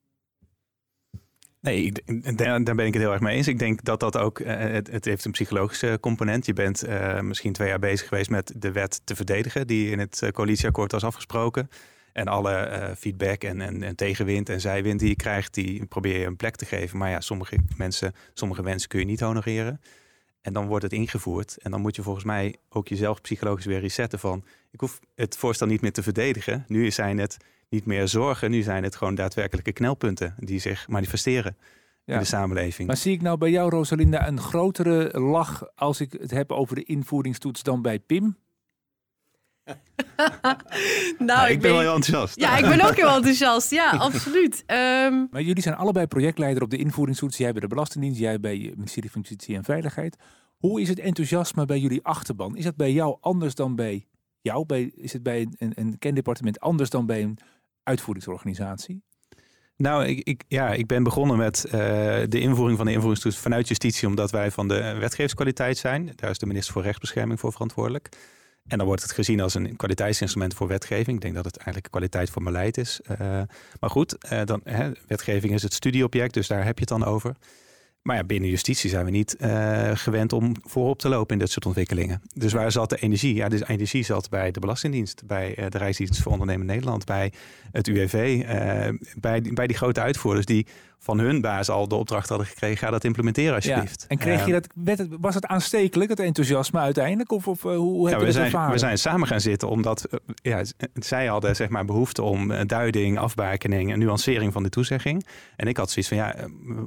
[1.61, 1.91] Nee,
[2.33, 3.47] daar ben ik het heel erg mee eens.
[3.47, 6.45] Ik denk dat dat ook, het, het heeft een psychologische component.
[6.45, 9.99] Je bent uh, misschien twee jaar bezig geweest met de wet te verdedigen, die in
[9.99, 11.69] het coalitieakkoord was afgesproken.
[12.13, 16.25] En alle feedback en, en, en, tegenwind en zijwind die je krijgt, die probeer je
[16.25, 16.97] een plek te geven.
[16.97, 19.81] Maar ja, sommige mensen, sommige wensen kun je niet honoreren.
[20.41, 21.57] En dan wordt het ingevoerd.
[21.57, 24.43] En dan moet je volgens mij ook jezelf psychologisch weer resetten van...
[24.71, 26.65] ik hoef het voorstel niet meer te verdedigen.
[26.67, 27.37] Nu zijn het
[27.69, 28.51] niet meer zorgen.
[28.51, 31.57] Nu zijn het gewoon daadwerkelijke knelpunten die zich manifesteren
[32.05, 32.13] ja.
[32.13, 32.87] in de samenleving.
[32.87, 36.75] Maar zie ik nou bij jou, Rosalinda, een grotere lach als ik het heb over
[36.75, 38.37] de invoeringstoets dan bij Pim?
[41.19, 42.39] nou, ik, ik ben wel heel enthousiast.
[42.39, 43.71] Ja, ik ben ook heel enthousiast.
[43.71, 44.63] Ja, absoluut.
[44.67, 45.27] Um...
[45.31, 47.37] Maar jullie zijn allebei projectleider op de invoeringstoets.
[47.37, 50.17] Jij bij de Belastingdienst, jij bij het ministerie van Justitie en Veiligheid.
[50.57, 52.57] Hoe is het enthousiasme bij jullie achterban?
[52.57, 54.07] Is dat bij jou anders dan bij
[54.41, 54.65] jou?
[54.65, 57.37] Bij, is het bij een, een kendepartement anders dan bij een
[57.83, 59.03] uitvoeringsorganisatie?
[59.75, 61.71] Nou, ik, ik, ja, ik ben begonnen met uh,
[62.27, 66.11] de invoering van de invoeringstoets vanuit justitie, omdat wij van de wetgevingskwaliteit zijn.
[66.15, 68.09] Daar is de minister voor rechtsbescherming voor verantwoordelijk.
[68.67, 71.15] En dan wordt het gezien als een kwaliteitsinstrument voor wetgeving.
[71.15, 73.01] Ik denk dat het eigenlijk kwaliteit voor beleid is.
[73.11, 73.17] Uh,
[73.79, 77.05] maar goed, uh, dan, hè, wetgeving is het studieobject, dus daar heb je het dan
[77.05, 77.35] over.
[78.01, 81.51] Maar ja, binnen justitie zijn we niet uh, gewend om voorop te lopen in dit
[81.51, 82.21] soort ontwikkelingen.
[82.33, 83.35] Dus waar zat de energie?
[83.35, 87.33] Ja, de energie zat bij de Belastingdienst, bij uh, de Rijksdienst voor Ondernemen Nederland, bij
[87.71, 90.67] het UWV, eh, bij, bij die grote uitvoerders die
[90.99, 94.01] van hun baas al de opdracht hadden gekregen, ga dat implementeren alsjeblieft.
[94.01, 94.07] Ja.
[94.07, 97.31] En kreeg je dat, was het aanstekelijk, het enthousiasme uiteindelijk?
[97.31, 100.07] Of, of hoe heb ja, je dat zijn, We zijn samen gaan zitten omdat
[100.41, 105.25] ja, zij hadden zeg maar, behoefte om duiding, afbakening en nuancering van de toezegging.
[105.55, 106.35] En ik had zoiets van, ja,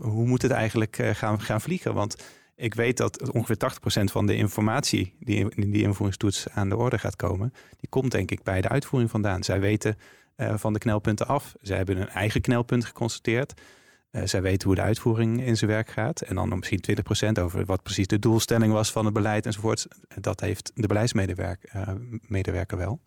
[0.00, 1.94] hoe moet het eigenlijk gaan, gaan vliegen?
[1.94, 2.16] Want
[2.56, 3.56] ik weet dat ongeveer
[4.00, 8.10] 80% van de informatie die in die invoeringstoets aan de orde gaat komen, die komt
[8.10, 9.42] denk ik bij de uitvoering vandaan.
[9.42, 9.96] Zij weten
[10.36, 11.54] uh, van de knelpunten af.
[11.60, 13.54] Zij hebben hun eigen knelpunt geconstateerd.
[14.12, 16.20] Uh, zij weten hoe de uitvoering in zijn werk gaat.
[16.20, 16.84] En dan misschien
[17.38, 19.86] 20% over wat precies de doelstelling was van het beleid enzovoort.
[20.20, 23.00] Dat heeft de beleidsmedewerker uh, wel.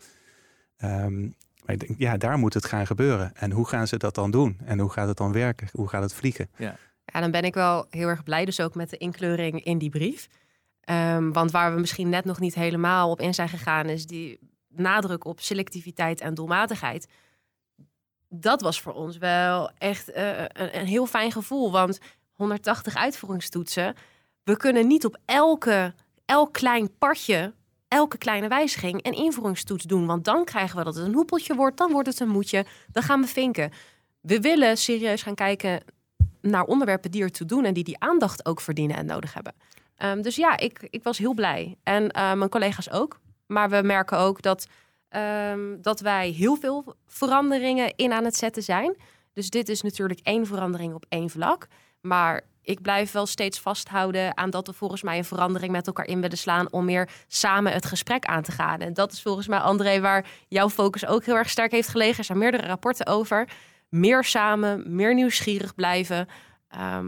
[0.77, 3.31] Um, maar ik denk, ja, daar moet het gaan gebeuren.
[3.35, 4.57] En hoe gaan ze dat dan doen?
[4.65, 5.67] En hoe gaat het dan werken?
[5.71, 6.49] Hoe gaat het vliegen?
[6.57, 6.75] Ja.
[7.05, 9.89] Ja, dan ben ik wel heel erg blij, dus ook met de inkleuring in die
[9.89, 10.27] brief.
[10.89, 14.39] Um, want waar we misschien net nog niet helemaal op in zijn gegaan, is die
[14.67, 17.07] nadruk op selectiviteit en doelmatigheid.
[18.29, 21.71] Dat was voor ons wel echt uh, een, heel fijn gevoel.
[21.71, 21.99] Want
[22.33, 23.95] 180 uitvoeringstoetsen,
[24.43, 25.93] we kunnen niet op elke,
[26.25, 27.53] elk klein partje,
[27.87, 30.05] elke kleine wijziging een invoeringstoets doen.
[30.05, 33.03] Want dan krijgen we dat het een hoepeltje wordt, dan wordt het een moetje, dan
[33.03, 33.71] gaan we vinken.
[34.21, 35.83] We willen serieus gaan kijken
[36.41, 39.53] naar onderwerpen die ertoe doen en die die aandacht ook verdienen en nodig hebben.
[39.97, 41.77] Um, dus ja, ik, ik was heel blij.
[41.83, 43.19] En uh, mijn collega's ook.
[43.45, 44.67] Maar we merken ook dat
[45.15, 48.97] ehm, dat wij heel veel veranderingen in aan het zetten zijn.
[49.33, 51.67] Dus dit is natuurlijk één verandering op één vlak.
[52.01, 56.05] Maar ik blijf wel steeds vasthouden aan dat we volgens mij een verandering met elkaar
[56.05, 58.79] in willen slaan om meer samen het gesprek aan te gaan.
[58.79, 62.17] En dat is volgens mij, André, waar jouw focus ook heel erg sterk heeft gelegen.
[62.17, 63.49] Er zijn meerdere rapporten over.
[63.89, 66.27] Meer samen, meer nieuwsgierig blijven.
[66.67, 67.07] Ehm,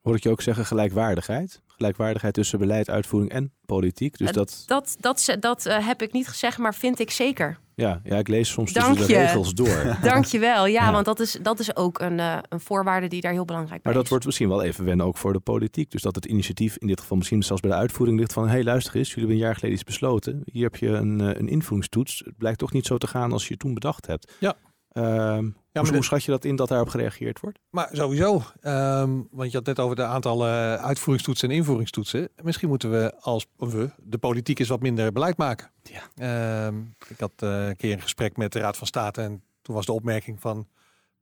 [0.00, 1.62] Hoor ik je ook zeggen gelijkwaardigheid?
[1.76, 4.18] Gelijkwaardigheid tussen beleid, uitvoering en politiek.
[4.18, 7.10] Dus Eh, dat, dat dat, ze- dat eh, heb ik niet gezegd, maar vind ik
[7.10, 7.58] zeker.
[7.74, 9.26] ja, ja, ik lees soms Dank tussen de je.
[9.26, 9.96] regels door.
[10.02, 10.66] Dankjewel.
[10.66, 10.92] Ja, Ja.
[10.92, 13.84] want dat is, dat is ook een, eh, een voorwaarde die daar heel belangrijk bij
[13.84, 14.10] Maar dat is.
[14.10, 15.90] wordt misschien wel even wennen ook voor de politiek.
[15.90, 18.44] Dus dat het initiatief in dit geval misschien zelfs bij de uitvoering ligt van...
[18.44, 20.42] hé, hey, luister eens, jullie hebben een jaar geleden iets besloten.
[20.44, 22.22] Hier heb je een, een invoeringstoets.
[22.24, 24.32] Het blijkt toch niet zo te gaan als je het toen bedacht hebt.
[24.40, 24.54] Ja.
[24.92, 25.50] Ehm,
[25.82, 27.58] hoe, maar hoe schat je dat in dat daarop gereageerd wordt?
[27.70, 32.28] Maar sowieso, ehm, want je had net over de aantallen uitvoeringstoetsen en invoeringstoetsen.
[32.42, 35.70] Misschien moeten we als we, de politiek is wat minder beleid maken.
[35.82, 36.02] Ja.
[36.14, 39.74] Ehm, ik had eh, een keer een gesprek met de Raad van State en toen
[39.74, 40.68] was de opmerking van,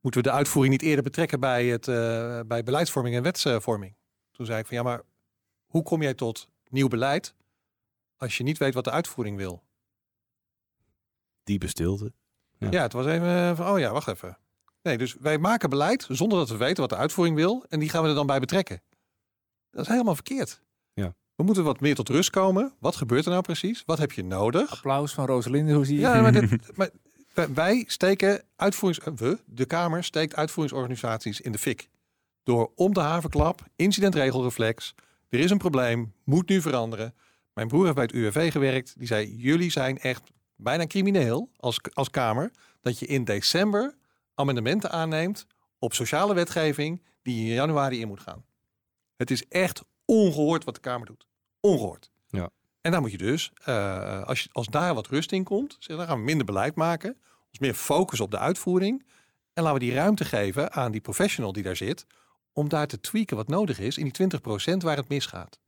[0.01, 3.95] moeten we de uitvoering niet eerder betrekken bij, het, eh, bij beleidsvorming en wetsvorming?
[4.31, 5.01] Toen zei ik van ja, maar
[5.65, 7.35] hoe kom jij tot nieuw beleid
[8.17, 9.63] als je niet weet wat de uitvoering wil?
[11.43, 12.13] Diepe stilte.
[12.57, 12.67] Ja.
[12.71, 14.37] Ja, het was even van, oh ja, wacht even.
[14.85, 17.65] Nee, dus wij maken beleid zonder dat we weten wat de uitvoering wil.
[17.69, 18.81] En die gaan we er dan bij betrekken.
[19.71, 20.61] Dat is helemaal verkeerd.
[20.93, 21.15] Ja.
[21.35, 22.73] We moeten wat meer tot rust komen.
[22.79, 23.83] Wat gebeurt er nou precies?
[23.85, 24.71] Wat heb je nodig?
[24.71, 26.01] Applaus van Rosalinde, hoe zie je?
[26.01, 26.89] Ja, maar, dit, maar
[27.33, 29.05] wij- wij steken uitvoerings...
[29.05, 31.89] eh, We, de Kamer, steekt uitvoeringsorganisaties in de fik.
[32.43, 34.93] Door om de havenklap, incidentregelreflex.
[35.29, 37.13] Er is een probleem, moet nu veranderen.
[37.53, 38.93] Mijn broer heeft bij het UWV gewerkt.
[38.97, 40.21] Die zei, jullie zijn echt
[40.55, 42.51] bijna crimineel als, als Kamer...
[42.81, 43.95] dat je in december
[44.35, 45.45] amendementen aanneemt
[45.79, 47.03] op sociale wetgeving...
[47.21, 48.45] die in januari in moet gaan.
[49.15, 51.27] Het is echt ongehoord wat de Kamer doet.
[51.59, 52.11] Ongehoord.
[52.27, 52.49] Ja.
[52.81, 55.97] En daar moet je dus, eh, als, je, als daar wat rust in komt, zeg,
[55.97, 57.17] dan gaan we minder beleid maken.
[57.49, 59.05] Ons meer focus op de uitvoering.
[59.53, 62.05] En laten we die ruimte geven aan die professional die daar zit.
[62.53, 64.27] Om daar te tweaken wat nodig is in die
[64.73, 65.59] 20% waar het misgaat.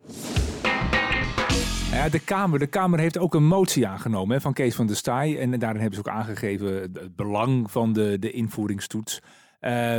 [1.91, 4.95] Ja, de, Kamer, de Kamer heeft ook een motie aangenomen hè, van Kees van der
[4.95, 5.39] Staaij.
[5.39, 9.21] En daarin hebben ze ook aangegeven het belang van de, de invoeringstoets.
[9.60, 9.97] Eh,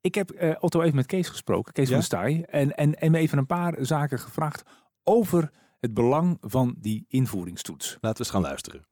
[0.00, 2.46] ik heb eh Otto even met Kees gesproken, Kees van der Staaij.
[2.50, 4.62] En, en, en me even een paar zaken gevraagd
[5.02, 7.88] over het belang van die invoeringstoets.
[8.00, 8.86] Laten we eens gaan luisteren.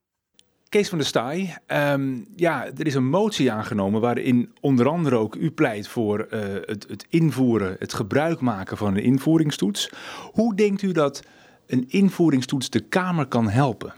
[0.69, 5.35] Kees van der Staaij, ehm, ja, er is een motie aangenomen waarin onder andere ook
[5.35, 9.93] u pleit voor eh, het, het invoeren, het gebruik maken van een invoeringstoets.
[10.33, 11.23] Hoe denkt u dat
[11.67, 13.95] een invoeringstoets de Kamer kan helpen?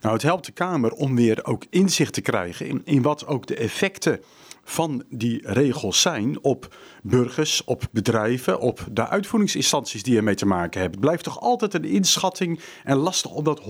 [0.00, 3.46] Nou, het helpt de Kamer om weer ook inzicht te krijgen in, in wat ook
[3.46, 4.20] de effecten
[4.64, 10.80] van die regels zijn op burgers, op bedrijven, op de uitvoeringsinstanties die ermee te maken
[10.80, 10.98] hebben.
[10.98, 13.64] Het blijft toch altijd een inschatting en lastig om dat 100%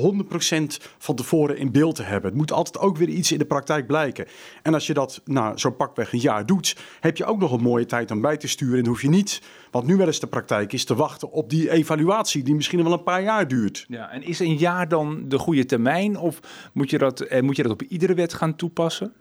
[0.99, 2.31] van tevoren in beeld te hebben.
[2.31, 4.27] Het moet altijd ook weer iets in de praktijk blijken.
[4.63, 7.63] En als je dat nou, zo pakweg een jaar doet, heb je ook nog een
[7.63, 8.79] mooie tijd om bij te sturen.
[8.79, 11.71] En hoef je niet, wat nu wel eens de praktijk is, te wachten op die
[11.71, 13.85] evaluatie die misschien wel een paar jaar duurt.
[13.89, 16.41] Ja, en is een jaar dan de goede termijn of
[16.73, 19.13] moet je dat, eh, moet je dat op iedere wet gaan toepassen?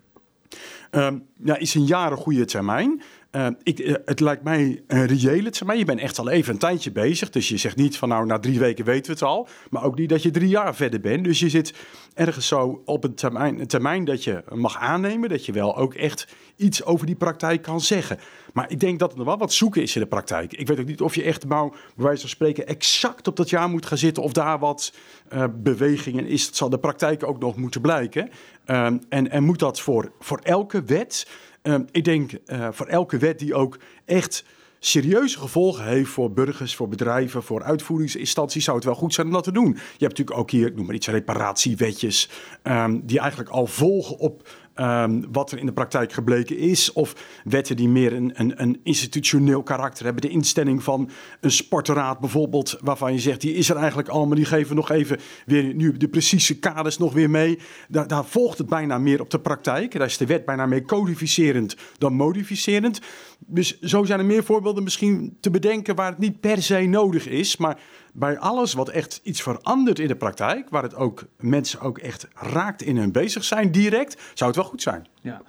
[0.89, 3.01] Ehm, ja, is een jaar een goede termijn?
[3.31, 5.77] Eh, ik, eh, het lijkt mij een reële termijn.
[5.77, 7.29] Je bent echt al even een tijdje bezig.
[7.29, 9.47] Dus je zegt niet van nou, na drie weken weten we het al.
[9.69, 11.23] Maar ook niet dat je drie jaar verder bent.
[11.23, 11.73] Dus je zit
[12.13, 15.29] ergens zo op een termijn, een termijn dat je mag aannemen.
[15.29, 18.19] Dat je wel ook echt iets over die praktijk kan zeggen.
[18.53, 20.53] Maar ik denk dat er wel wat zoeken is in de praktijk.
[20.53, 23.49] Ik weet ook niet of je echt nou, bij wijze van spreken, exact op dat
[23.49, 24.23] jaar moet gaan zitten.
[24.23, 24.93] Of daar wat
[25.27, 26.45] eh, bewegingen is.
[26.45, 28.29] Dat zal de praktijk ook nog moeten blijken.
[28.65, 31.27] Ehm, en, en moet dat voor, voor elke wet?
[31.61, 34.43] Ehm, ik denk eh, voor elke wet die ook echt
[34.79, 39.33] serieuze gevolgen heeft voor burgers, voor bedrijven, voor uitvoeringsinstanties, zou het wel goed zijn om
[39.33, 39.67] dat te doen.
[39.73, 42.29] Je hebt natuurlijk ook hier, ik noem maar iets, reparatiewetjes,
[42.61, 46.93] ehm, die eigenlijk al volgen op ehm, wat er in de praktijk gebleken is.
[46.93, 50.21] Of wetten die meer een, een, een institutioneel karakter hebben.
[50.21, 51.09] De instelling van
[51.41, 55.19] een sportraad bijvoorbeeld, waarvan je zegt, die is er eigenlijk allemaal, die geven nog even
[55.45, 57.59] weer nu de precieze kaders nog weer mee.
[57.87, 59.91] Daar, daar volgt het bijna meer op de praktijk.
[59.91, 62.99] Daar is de wet bijna meer codificerend dan modificerend.
[63.39, 67.27] Dus zo zijn er meer voorbeelden misschien te bedenken waar het niet per se nodig
[67.27, 67.57] is.
[67.57, 67.79] Maar
[68.11, 72.27] bij alles wat echt iets verandert in de praktijk, waar het ook mensen ook echt
[72.33, 75.07] raakt in hun bezig zijn direct, zou het wel goed zijn.
[75.21, 75.41] Ja.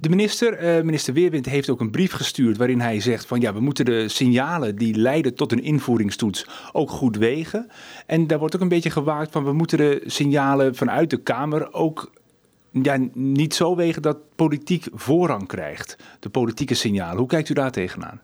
[0.00, 3.52] De minister, eh, minister Weerwind, heeft ook een brief gestuurd waarin hij zegt van ja,
[3.52, 7.70] we moeten de signalen die leiden tot een invoeringstoets ook goed wegen.
[8.06, 11.72] En daar wordt ook een beetje gewaakt van we moeten de signalen vanuit de Kamer
[11.72, 12.12] ook
[12.70, 15.96] ja, niet zo wegen dat politiek voorrang krijgt.
[16.20, 17.18] De politieke signalen.
[17.18, 18.20] Hoe kijkt u daar tegenaan?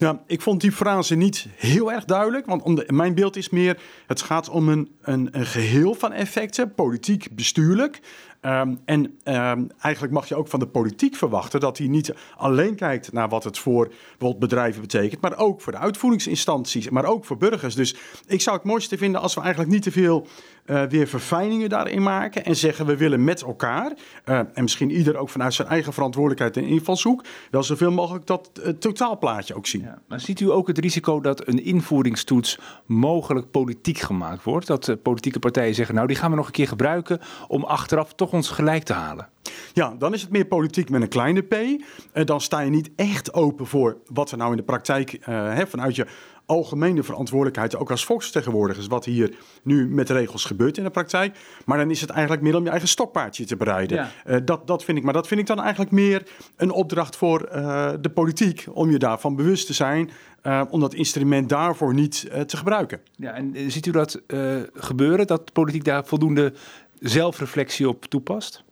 [0.00, 2.46] Ja, ik vond die frase niet heel erg duidelijk.
[2.46, 7.28] Want om mijn beeld is meer: het gaat om een, een, geheel van effecten, politiek,
[7.30, 8.00] bestuurlijk.
[8.42, 12.74] Um, en um, eigenlijk mag je ook van de politiek verwachten dat hij niet alleen
[12.74, 17.24] kijkt naar wat het voor bijvoorbeeld bedrijven betekent, maar ook voor de uitvoeringsinstanties, maar ook
[17.24, 17.74] voor burgers.
[17.74, 17.94] Dus
[18.26, 20.26] ik zou het mooiste vinden als we eigenlijk niet te veel
[20.70, 23.92] uh, weer verfijningen daarin maken en zeggen we willen met elkaar,
[24.26, 28.50] uh, en misschien ieder ook vanuit zijn eigen verantwoordelijkheid en invalshoek, wel zoveel mogelijk dat
[28.64, 29.82] uh, totaalplaatje ook zien.
[29.82, 34.66] Ja, maar ziet u ook het risico dat een invoeringstoets mogelijk politiek gemaakt wordt?
[34.66, 38.32] Dat politieke partijen zeggen, nou die gaan we nog een keer gebruiken om achteraf toch
[38.32, 39.28] ons gelijk te halen?
[39.72, 41.56] Ja, dan is het meer politiek met een kleine p.
[42.12, 45.18] Dan sta je niet echt open voor wat er nou in de praktijk
[45.68, 46.06] vanuit je
[46.50, 51.38] algemene verantwoordelijkheid, ook als volksvertegenwoordigers, wat hier nu met regels gebeurt in de praktijk.
[51.64, 53.96] Maar dan is het eigenlijk meer om je eigen stokpaardje te bereiden.
[53.96, 54.10] Ja.
[54.26, 56.22] Uh, dat, dat vind ik, maar dat vind ik dan eigenlijk meer
[56.56, 60.10] een opdracht voor uh, de politiek, om je daarvan bewust te zijn,
[60.42, 63.00] uh, om dat instrument daarvoor niet te gebruiken.
[63.16, 64.20] Ja, en ziet u dat
[64.74, 66.52] gebeuren, dat de politiek daar voldoende
[67.00, 68.64] zelfreflectie op toepast?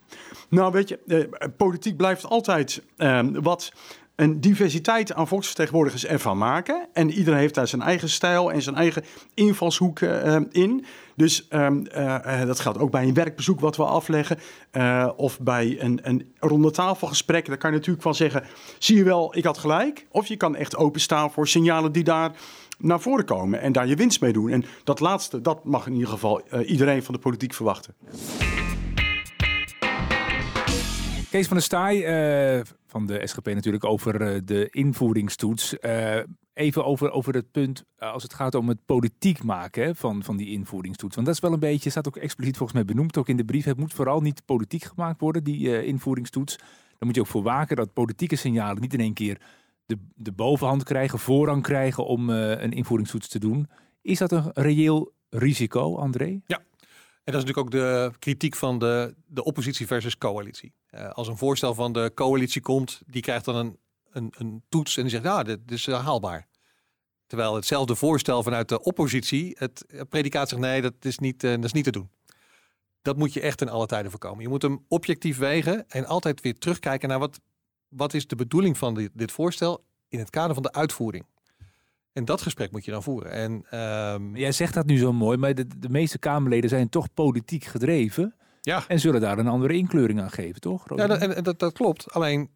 [0.49, 3.73] Nou, weet je, eh, politiek blijft altijd eh, wat
[4.19, 6.87] een diversiteit aan volksvertegenwoordigers ervan maken.
[6.93, 9.03] En iedereen heeft daar zijn eigen stijl en zijn eigen
[9.33, 10.85] invalshoek uh, in.
[11.15, 14.37] Dus um, uh, dat geldt ook bij een werkbezoek wat we afleggen.
[15.15, 17.45] Of bij een, een ronde tafelgesprek.
[17.45, 18.43] Daar kan je natuurlijk van zeggen,
[18.77, 20.05] zie je wel, ik had gelijk.
[20.11, 22.31] Of je kan echt openstaan voor signalen die daar
[22.77, 23.61] naar voren komen.
[23.61, 24.49] En daar je winst mee doen.
[24.49, 27.93] En dat laatste, dat mag in ieder geval iedereen van de politiek verwachten.
[31.29, 35.75] Kees van der Staaij uh, van de SGP natuurlijk over uh, de invoeringstoets.
[35.81, 36.17] Uh,
[36.53, 40.49] even over, over het punt als het gaat om het politiek maken van, van die
[40.49, 41.15] invoeringstoets.
[41.15, 43.45] Want dat is wel een beetje, staat ook expliciet volgens mij benoemd ook in de
[43.45, 43.65] brief.
[43.65, 46.57] Het moet vooral niet politiek gemaakt worden, die invoeringstoets.
[46.57, 49.41] Dan moet je ook voor waken dat politieke signalen niet in één keer
[49.85, 53.67] de, de bovenhand krijgen, voorrang krijgen om een invoeringstoets te doen.
[54.01, 56.41] Is dat een reëel risico, André?
[56.45, 56.61] Ja,
[57.29, 60.73] en dat is natuurlijk ook de kritiek van de, de oppositie versus coalitie.
[60.91, 63.77] Uh, als een voorstel van de coalitie komt, die krijgt dan een,
[64.11, 66.47] een, een toets en die zegt, ja, dit, dit is uh, haalbaar.
[67.27, 71.63] Terwijl hetzelfde voorstel vanuit de oppositie, het predicaat zegt, nee, dat is niet, uh, dat
[71.63, 72.09] is niet te doen.
[73.01, 74.41] Dat moet je echt in alle tijden voorkomen.
[74.41, 77.39] Je moet hem objectief wegen en altijd weer terugkijken naar wat,
[77.87, 81.25] wat is de bedoeling van dit, dit voorstel in het kader van de uitvoering.
[82.13, 83.31] En dat gesprek moet je dan voeren.
[83.31, 83.79] En,
[84.13, 84.35] um...
[84.35, 88.35] Jij zegt dat nu zo mooi, maar de, de meeste Kamerleden zijn toch politiek gedreven.
[88.61, 88.83] Ja.
[88.87, 90.85] En zullen daar een andere inkleuring aan geven, toch?
[90.95, 92.11] Ja, dat, en, dat, dat klopt.
[92.11, 92.49] Alleen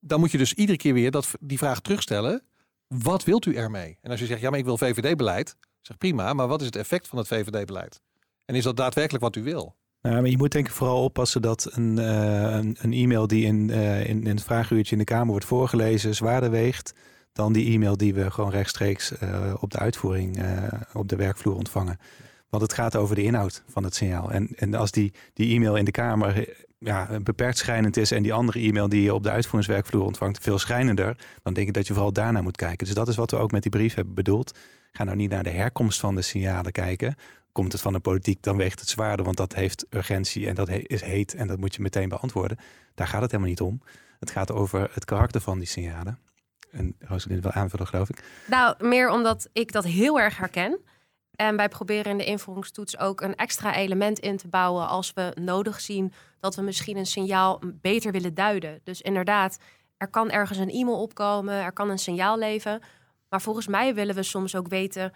[0.00, 2.42] dan moet je dus iedere keer weer dat, die vraag terugstellen.
[2.86, 3.98] Wat wilt u ermee?
[4.00, 5.56] En als je zegt, ja, maar ik wil VVD-beleid.
[5.80, 8.00] Zeg prima, maar wat is het effect van het VVD-beleid?
[8.44, 9.76] En is dat daadwerkelijk wat u wil?
[10.02, 13.44] Nou, maar je moet denk ik vooral oppassen dat een, uh, een, een, e-mail die
[13.44, 16.94] in, uh, in, in het vraaguurtje in de Kamer wordt voorgelezen zwaarder weegt
[17.36, 21.54] dan die e-mail die we gewoon rechtstreeks uh, op de uitvoering uh, op de werkvloer
[21.54, 21.98] ontvangen.
[22.48, 24.30] Want het gaat over de inhoud van het signaal.
[24.30, 28.32] En, en als die, die e-mail in de Kamer ja, beperkt schrijnend is en die
[28.32, 31.92] andere e-mail die je op de uitvoeringswerkvloer ontvangt veel schrijnender, dan denk ik dat je
[31.92, 32.86] vooral daarnaar moet kijken.
[32.86, 34.58] Dus dat is wat we ook met die brief hebben bedoeld.
[34.92, 37.14] Ga nou niet naar de herkomst van de signalen kijken.
[37.52, 40.68] Komt het van de politiek, dan weegt het zwaarder, want dat heeft urgentie en dat
[40.68, 42.58] is heet en dat moet je meteen beantwoorden.
[42.94, 43.82] Daar gaat het helemaal niet om.
[44.20, 46.18] Het gaat over het karakter van die signalen.
[46.76, 48.24] En Rosalind wil aanvullen, geloof ik.
[48.46, 50.80] Nou, meer omdat ik dat heel erg herken.
[51.30, 55.32] En wij proberen in de invoeringstoets ook een extra element in te bouwen als we
[55.40, 58.80] nodig zien dat we misschien een signaal beter willen duiden.
[58.84, 59.58] Dus inderdaad,
[59.96, 62.80] er kan ergens een e-mail opkomen, er kan een signaal leven.
[63.28, 65.12] Maar volgens mij willen we soms ook weten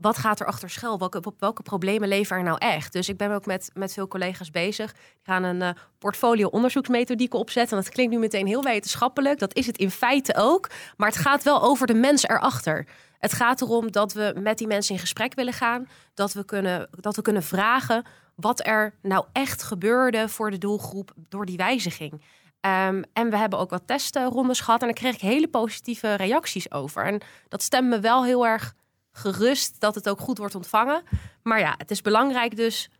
[0.00, 0.98] wat gaat er achter schuil?
[0.98, 2.92] Welke, welke problemen leven er nou echt?
[2.92, 4.92] Dus ik ben ook met, met veel collega's bezig.
[4.92, 7.76] Die gaan een uh, portfolio onderzoeksmethodiek opzetten.
[7.76, 9.38] En dat klinkt nu meteen heel wetenschappelijk.
[9.38, 10.70] Dat is het in feite ook.
[10.96, 12.86] Maar het gaat wel over de mens erachter.
[13.18, 15.88] Het gaat erom dat we met die mensen in gesprek willen gaan.
[16.14, 21.12] Dat we kunnen, dat we kunnen vragen wat er nou echt gebeurde voor de doelgroep
[21.28, 22.12] door die wijziging.
[22.12, 26.72] Um, en we hebben ook wat testrondes gehad en daar kreeg ik hele positieve reacties
[26.72, 27.04] over.
[27.04, 28.74] En dat stemt me wel heel erg
[29.12, 31.02] gerust dat het ook goed wordt ontvangen.
[31.42, 32.90] Maar ja, het is belangrijk dus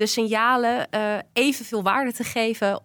[0.00, 2.82] de signalen uh, evenveel waarde te geven,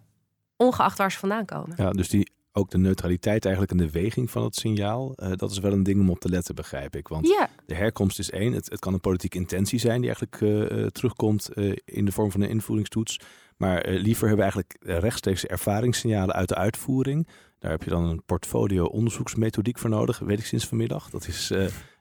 [0.58, 1.74] ongeacht waar ze vandaan komen.
[1.78, 5.52] Ja, dus die, ook de neutraliteit eigenlijk en de weging van het signaal, uh, dat
[5.52, 7.08] is wel een ding om op te letten, begrijp ik.
[7.08, 7.50] Want ja.
[7.66, 8.54] de herkomst is één.
[8.54, 11.50] Het, het, kan een politieke intentie zijn die eigenlijk uh, terugkomt
[11.86, 13.20] in de vorm van een invoeringstoets.
[13.58, 17.28] Maar liever hebben we eigenlijk rechtstreeks ervaringssignalen uit de uitvoering.
[17.60, 21.10] Daar heb je dan een portfolio onderzoeksmethodiek voor nodig, weet ik sinds vanmiddag.
[21.10, 21.52] Dat is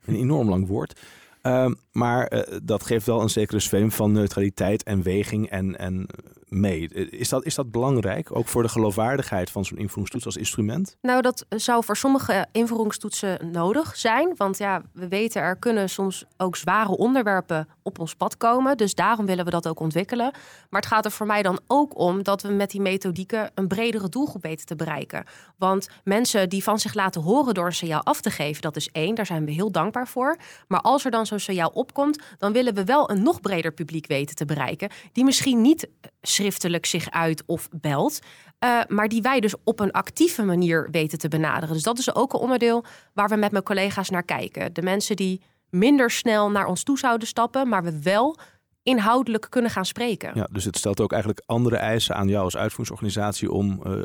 [0.05, 0.99] een enorm lang woord.
[1.45, 6.07] Ehm, maar eh, dat geeft wel een zekere zweem van neutraliteit en weging en, en
[6.49, 6.87] mee.
[7.09, 10.97] Is dat, is dat belangrijk, ook voor de geloofwaardigheid van zo'n invoeringstoets als instrument?
[11.01, 14.33] Nou, dat zou voor sommige invoeringstoetsen nodig zijn.
[14.37, 18.77] Want ja, we weten er kunnen soms ook zware onderwerpen op ons pad komen.
[18.77, 20.31] Dus daarom willen we dat ook ontwikkelen.
[20.69, 23.67] Maar het gaat er voor mij dan ook om dat we met die methodieken een
[23.67, 25.23] bredere doelgroep weten te bereiken.
[25.57, 28.89] Want mensen die van zich laten horen door een signaal af te geven, dat is
[28.91, 29.15] één.
[29.15, 30.37] Daar zijn we heel dankbaar voor.
[30.67, 34.07] Maar als er dan zo'n signaal opkomt, dan willen we wel een nog breder publiek
[34.07, 34.89] weten te bereiken.
[35.11, 35.87] Die misschien niet
[36.21, 38.19] schriftelijk zich uit of belt.
[38.59, 41.73] Uh, maar die wij dus op een actieve manier weten te benaderen.
[41.73, 44.73] Dus dat is ook een onderdeel waar we met mijn collega's naar kijken.
[44.73, 48.37] De mensen die minder snel naar ons toe zouden stappen, maar we wel
[48.83, 50.31] inhoudelijk kunnen gaan spreken.
[50.33, 54.03] Ja, dus het stelt ook eigenlijk andere eisen aan jou als uitvoeringsorganisatie om uh,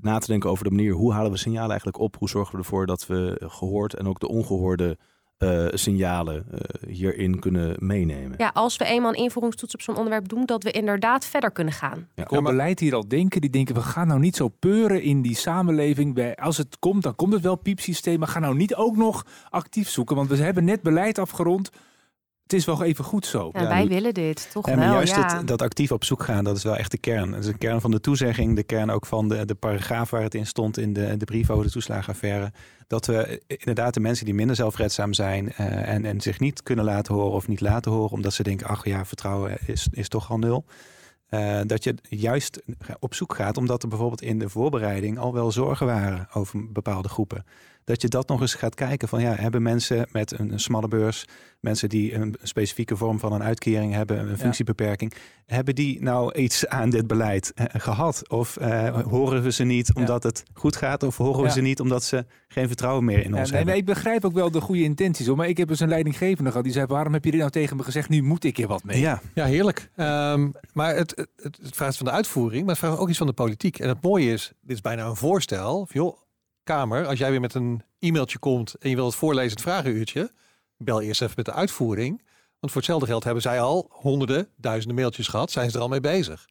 [0.00, 2.58] na te denken over de manier hoe halen we signalen eigenlijk op, hoe zorgen we
[2.58, 4.98] ervoor dat we gehoord en ook de ongehoorde
[5.44, 6.58] uh, signalen uh,
[6.92, 8.34] hierin kunnen meenemen.
[8.36, 11.72] Ja, als we eenmaal een invoeringstoets op zo'n onderwerp doen, dat we inderdaad verder kunnen
[11.72, 12.08] gaan.
[12.14, 15.02] Ja, ik hoor beleid hier al denken, die denken we gaan nou niet zo peuren
[15.02, 16.14] in die samenleving.
[16.14, 19.26] Bij, als het komt, dan komt het wel piepsysteem, maar ga nou niet ook nog
[19.50, 20.16] actief zoeken.
[20.16, 21.70] Want we hebben net beleid afgerond
[22.50, 23.50] het is wel even goed zo.
[23.52, 24.92] Ja, wij willen dit, toch ja, wel.
[24.92, 25.36] Juist ja.
[25.36, 27.30] het, dat actief op zoek gaan, dat is wel echt de kern.
[27.30, 30.22] Dat is de kern van de toezegging, de kern ook van de, de paragraaf waar
[30.22, 32.52] het in stond in de, de brief over de toeslagenaffaire.
[32.86, 36.84] Dat we inderdaad de mensen die minder zelfredzaam zijn uh, en, en zich niet kunnen
[36.84, 40.30] laten horen of niet laten horen, omdat ze denken, ach ja, vertrouwen is, is toch
[40.30, 40.64] al nul.
[41.30, 42.62] Uh, dat je juist
[42.98, 47.08] op zoek gaat, omdat er bijvoorbeeld in de voorbereiding al wel zorgen waren over bepaalde
[47.08, 47.44] groepen
[47.90, 50.88] dat je dat nog eens gaat kijken van ja, hebben mensen met een, een smalle
[50.88, 51.24] beurs,
[51.60, 55.12] mensen die een specifieke vorm van een uitkering hebben, een functiebeperking,
[55.46, 58.28] hebben die nou iets aan dit beleid uh, gehad?
[58.28, 60.28] Of uh, horen we ze niet omdat ja.
[60.28, 61.52] het goed gaat, of horen we ja.
[61.52, 63.66] ze niet omdat ze geen vertrouwen meer in ons nee, hebben?
[63.66, 66.50] Nee, ik begrijp ook wel de goede intenties, hoor, maar ik heb dus een leidinggevende
[66.50, 68.08] gehad die zei: waarom heb je dit nou tegen me gezegd?
[68.08, 69.00] Nu moet ik hier wat mee.
[69.00, 69.90] Ja, ja heerlijk.
[69.96, 73.18] Um, maar het, het, het, het vraagt van de uitvoering, maar het vraagt ook iets
[73.18, 73.78] van de politiek.
[73.78, 75.88] En het mooie is, dit is bijna een voorstel.
[75.92, 76.16] Joh,
[76.70, 80.30] Kamer, als jij weer met een e-mailtje komt en je wil het voorlezen, het vragenuurtje,
[80.76, 82.22] bel eerst even met de uitvoering.
[82.60, 85.88] Want voor hetzelfde geld hebben zij al honderden, duizenden mailtjes gehad, zijn ze er al
[85.88, 86.48] mee bezig.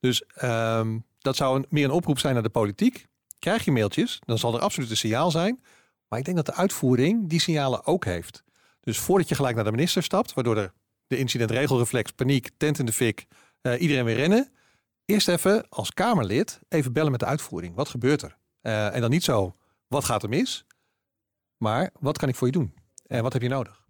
[0.00, 3.06] Dus um, dat zou een, meer een oproep zijn naar de politiek.
[3.38, 5.62] Krijg je mailtjes, dan zal er absoluut een signaal zijn.
[6.08, 8.42] Maar ik denk dat de uitvoering die signalen ook heeft.
[8.80, 10.72] Dus voordat je gelijk naar de minister stapt, waardoor er
[11.06, 13.26] de incidentregelreflex, paniek, tent in de fik,
[13.62, 14.52] uh, iedereen weer rennen.
[15.04, 17.74] Eerst even als Kamerlid even bellen met de uitvoering.
[17.74, 18.36] Wat gebeurt er?
[18.62, 19.56] Uh, en dan niet zo,
[19.92, 20.64] wat gaat er mis?
[21.56, 22.74] Maar wat kan ik voor je doen?
[23.06, 23.80] En wat heb je nodig?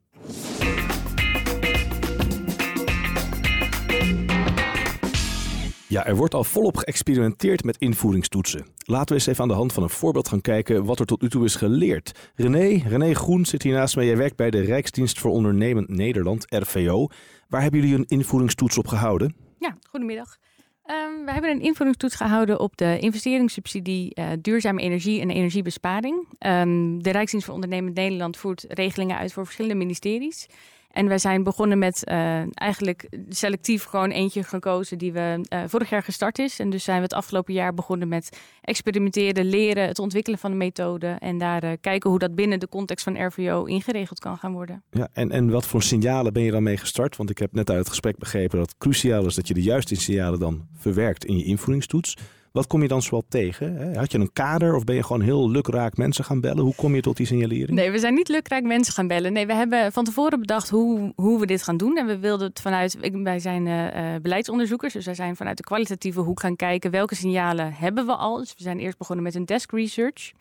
[5.89, 8.67] Ja, er wordt al volop geëxperimenteerd met invoeringstoetsen.
[8.77, 11.23] Laten we eens even aan de hand van een voorbeeld gaan kijken wat er tot
[11.23, 12.31] nu toe is geleerd.
[12.35, 14.07] René, René Groen zit hier naast mij.
[14.07, 17.07] Jij werkt bij de Rijksdienst voor Ondernemend Nederland, RVO.
[17.49, 19.37] Waar hebben jullie een invoeringstoets op gehouden?
[19.59, 20.39] Ja, goedemiddag.
[20.87, 26.29] Um, we hebben een invoeringstoets gehouden op de investeringssubsidie uh, duurzame energie en energiebesparing.
[26.47, 30.47] Um, de Rijksdienst voor Ondernemend Nederland voert regelingen uit voor verschillende ministeries.
[30.93, 35.91] En wij zijn begonnen met uh, eigenlijk selectief gewoon eentje gekozen die we uh, vorig
[35.91, 36.59] jaar gestart is.
[36.59, 40.57] En dus zijn we het afgelopen jaar begonnen met experimenteren, leren, het ontwikkelen van de
[40.57, 41.17] methode.
[41.19, 44.83] En daar uh, kijken hoe dat binnen de context van RVO ingeregeld kan gaan worden.
[44.91, 47.17] Ja, en, en wat voor signalen ben je dan mee gestart?
[47.17, 49.63] Want ik heb net uit het gesprek begrepen dat het cruciaal is dat je de
[49.63, 52.17] juiste signalen dan verwerkt in je invoeringstoets.
[52.53, 53.97] Wat kom je dan zoal tegen?
[53.97, 56.65] Had je een kader of ben je gewoon heel lukraak mensen gaan bellen?
[56.65, 57.71] Hoe kom je tot die signalering?
[57.71, 59.33] Nee, we zijn niet lukraak mensen gaan bellen.
[59.33, 61.97] Nee, we hebben van tevoren bedacht hoe, hoe we dit gaan doen.
[61.97, 66.21] En we wilden het vanuit, wij zijn uh, beleidsonderzoekers, dus wij zijn vanuit de kwalitatieve
[66.21, 68.39] hoek gaan kijken welke signalen hebben we al.
[68.39, 70.33] Dus we zijn eerst begonnen met een desk research.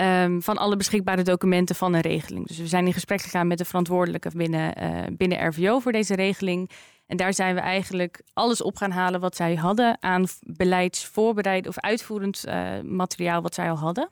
[0.00, 2.46] Um, van alle beschikbare documenten van een regeling.
[2.46, 6.14] Dus we zijn in gesprek gegaan met de verantwoordelijke binnen, uh, binnen RVO voor deze
[6.14, 6.70] regeling.
[7.06, 11.78] En daar zijn we eigenlijk alles op gaan halen wat zij hadden aan beleidsvoorbereid of
[11.78, 14.08] uitvoerend uh, materiaal wat zij al hadden.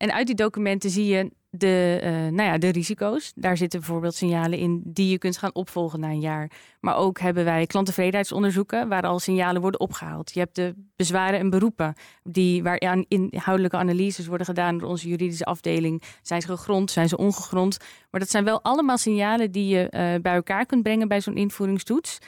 [0.00, 3.32] En uit die documenten zie je de, uh, nou ja, de risico's.
[3.34, 6.50] Daar zitten bijvoorbeeld signalen in die je kunt gaan opvolgen na een jaar.
[6.80, 10.32] Maar ook hebben wij klanttevredenheidsonderzoeken waar al signalen worden opgehaald.
[10.34, 15.08] Je hebt de bezwaren en beroepen die, waar aan inhoudelijke analyses worden gedaan door onze
[15.08, 16.02] juridische afdeling.
[16.22, 17.76] Zijn ze gegrond, zijn ze ongegrond?
[18.10, 21.36] Maar dat zijn wel allemaal signalen die je uh, bij elkaar kunt brengen bij zo'n
[21.36, 22.18] invoeringstoets.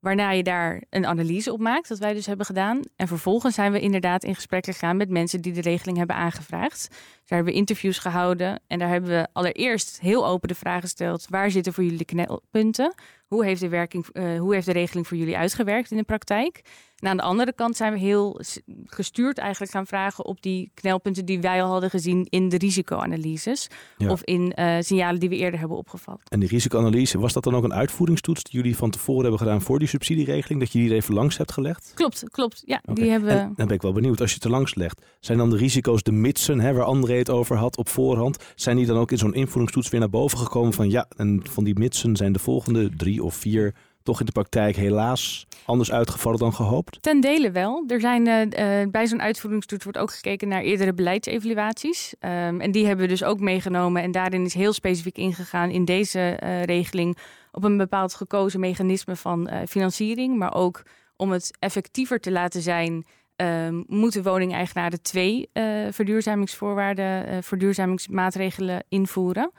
[0.00, 2.80] Waarna je daar een analyse op maakt, dat wij dus hebben gedaan.
[2.96, 6.88] En vervolgens zijn we inderdaad in gesprek gegaan met mensen die de regeling hebben aangevraagd.
[6.90, 6.98] Daar
[7.38, 8.60] hebben we interviews gehouden.
[8.66, 12.04] En daar hebben we allereerst heel open de vraag gesteld: waar zitten voor jullie de
[12.04, 12.94] knelpunten?
[13.30, 16.60] hoe heeft de, werking, uh, hoe heeft de regeling voor jullie uitgewerkt in de praktijk?
[17.00, 18.40] En aan de andere kant zijn we heel
[18.86, 23.68] gestuurd eigenlijk gaan vragen op die knelpunten die wij al hadden gezien in de risicoanalyses.
[24.08, 26.20] Of in uh, signalen die we eerder hebben opgevat.
[26.28, 29.62] En die risicoanalyse, was dat dan ook een uitvoeringstoets die jullie van tevoren hebben gedaan
[29.62, 30.60] voor die subsidieregeling?
[30.60, 31.92] Dat je die er even langs hebt gelegd?
[31.94, 32.62] Klopt, klopt.
[32.64, 35.02] Ja, die hebben en, dan ben ik wel benieuwd, als je het er langs legt,
[35.20, 38.76] zijn dan de risico's, de mitsen, hè, waar André het over had op voorhand, zijn
[38.76, 41.78] die dan ook in zo'n invoeringstoets weer naar boven gekomen van ja, en van die
[41.78, 43.74] mitsen zijn de volgende drie of vier
[44.10, 47.02] toch in de praktijk helaas anders uitgevallen dan gehoopt?
[47.02, 47.84] Ten dele wel.
[47.88, 52.14] Er zijn, uh, bij zo'n uitvoeringstoets wordt ook gekeken naar eerdere beleidsevaluaties.
[52.20, 54.02] Um, en die hebben we dus ook meegenomen.
[54.02, 57.18] En daarin is heel specifiek ingegaan in deze uh, regeling
[57.52, 60.36] op een bepaald gekozen mechanisme van financiering.
[60.36, 60.82] Maar ook
[61.16, 63.06] om het effectiever te laten zijn,
[63.36, 65.50] um, moeten woningeigenaren twee
[65.90, 69.50] verduurzamingsvoorwaarden, verduurzamingsmaatregelen invoeren.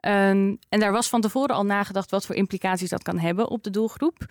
[0.00, 3.62] Um, en daar was van tevoren al nagedacht wat voor implicaties dat kan hebben op
[3.62, 4.26] de doelgroep.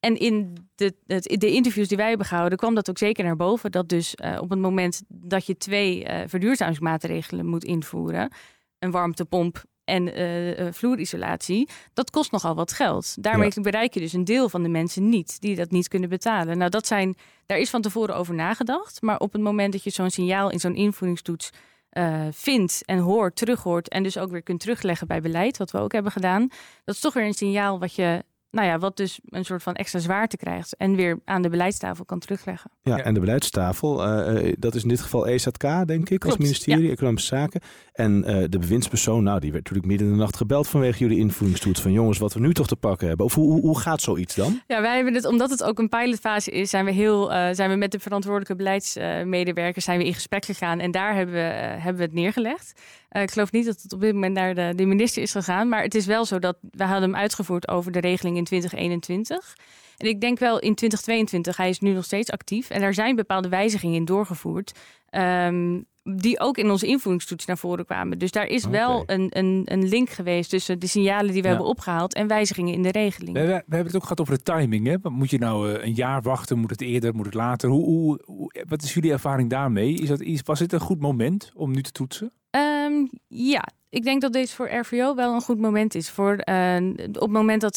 [0.00, 0.94] En in de,
[1.38, 3.70] de, interviews die wij hebben gehouden, kwam dat ook zeker naar boven.
[3.70, 8.32] Dat dus uh, op het moment dat je twee uh, verduurzamingsmaatregelen moet invoeren,
[8.78, 13.22] een warmtepomp en uh, vloerisolatie, dat kost nogal wat geld.
[13.22, 13.60] Daarmee ja.
[13.62, 16.58] bereik je dus een deel van de mensen niet die dat niet kunnen betalen.
[16.58, 19.02] Nou, dat zijn, daar is van tevoren over nagedacht.
[19.02, 21.50] Maar op het moment dat je zo'n signaal in zo'n invoeringstoets
[21.98, 25.78] uh, vindt en hoort, terughoort en dus ook weer kunt terugleggen bij beleid, wat we
[25.78, 26.48] ook hebben gedaan.
[26.84, 28.24] Dat is toch weer een signaal wat je
[28.54, 32.04] nou ja, wat dus een soort van extra zwaarte krijgt en weer aan de beleidstafel
[32.04, 32.70] kan terugleggen.
[32.82, 36.90] Ja, en de beleidstafel, uh, dat is in dit geval EZK, denk ik, als ministerie
[36.90, 37.60] Economische Zaken.
[37.92, 41.18] En uh, de bewindspersoon, nou, die werd natuurlijk midden in de nacht gebeld vanwege jullie
[41.18, 43.26] invoeringstoets van jongens, wat we nu toch te pakken hebben.
[43.26, 44.60] Of hoe, hoe, hoe gaat zoiets dan?
[44.66, 47.76] Ja, wij hebben het, omdat het ook een pilotfase is, zijn we heel, zijn we
[47.76, 52.02] met de verantwoordelijke beleidsmedewerkers zijn we in gesprek gegaan en daar hebben we, hebben we
[52.02, 52.72] het neergelegd.
[53.16, 55.68] Uh, ik geloof niet dat het op dit moment naar de, de, minister is gegaan.
[55.68, 59.56] Maar het is wel zo dat we hadden hem uitgevoerd over de regeling in 2021.
[59.96, 62.70] En ik denk wel in 2022, hij is nu nog steeds actief.
[62.70, 64.78] En er zijn bepaalde wijzigingen in doorgevoerd.
[65.10, 68.18] Um, die ook in onze invoeringstoets naar voren kwamen.
[68.18, 71.66] Dus daar is wel een, een, een, link geweest tussen de signalen die we hebben
[71.66, 73.36] opgehaald en wijzigingen in de regeling.
[73.36, 74.86] We, we, hebben het ook gehad over de timing.
[74.86, 75.10] Hè?
[75.10, 76.58] Moet je nou eh, een jaar wachten?
[76.58, 77.14] Moet het eerder?
[77.14, 77.70] Moet het later?
[77.70, 79.94] Hoe, hoe, hoe, wat is jullie ervaring daarmee?
[79.94, 82.32] Is dat, is, was het een goed moment om nu te toetsen?
[82.56, 86.10] Um, ja, ik denk dat deze voor RVO wel een goed moment is.
[86.10, 86.76] Voor, uh,
[87.06, 87.76] op het moment dat.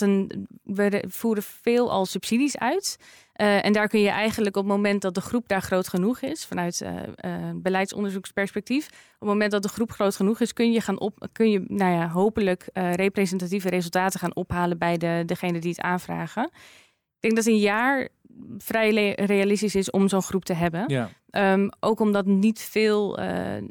[0.63, 2.97] We voeren veel al subsidies uit.
[3.41, 6.21] Uh, en daar kun je eigenlijk op het moment dat de groep daar groot genoeg
[6.21, 10.81] is, vanuit uh, beleidsonderzoeksperspectief, op het moment dat de groep groot genoeg is, kun je,
[10.81, 15.69] gaan op, kun je nou ja, hopelijk representatieve resultaten gaan ophalen bij de, degene die
[15.69, 16.43] het aanvragen.
[16.43, 18.09] Ik denk dat een jaar
[18.57, 20.83] vrij realistisch is om zo'n groep te hebben.
[20.87, 21.09] Ja.
[21.53, 23.19] Um, ook omdat niet veel.
[23.19, 23.25] Uh,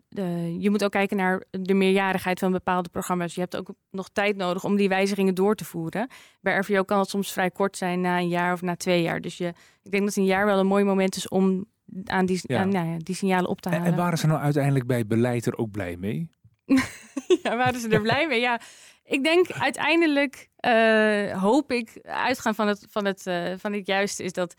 [0.08, 3.34] de, je moet ook kijken naar de meerjarigheid van bepaalde programma's.
[3.34, 6.08] Je hebt ook nog tijd nodig om die wijzigingen door te voeren.
[6.40, 9.20] Bij RVO kan het soms vrij kort zijn, na een jaar of na twee jaar.
[9.20, 9.52] Dus je,
[9.82, 11.64] ik denk dat een jaar wel een mooi moment is om
[12.04, 12.60] aan die, ja.
[12.60, 13.86] Aan, nou ja, die signalen op te halen.
[13.86, 16.30] En, en waren ze nou uiteindelijk bij beleid er ook blij mee?
[17.42, 18.40] ja, waren ze er blij mee?
[18.40, 18.60] Ja,
[19.04, 24.22] ik denk uiteindelijk uh, hoop ik, uitgaan van het, van, het, uh, van het juiste,
[24.22, 24.54] is dat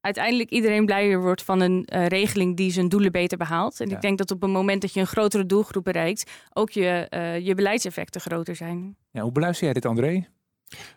[0.00, 3.80] uiteindelijk iedereen blijer wordt van een uh, regeling die zijn doelen beter behaalt.
[3.80, 3.94] En ja.
[3.94, 7.06] ik denk dat op het moment dat je een grotere doelgroep bereikt, ook je,
[7.42, 8.96] je beleidseffecten groter zijn.
[9.10, 10.28] Ja, hoe beluister jij dit, André?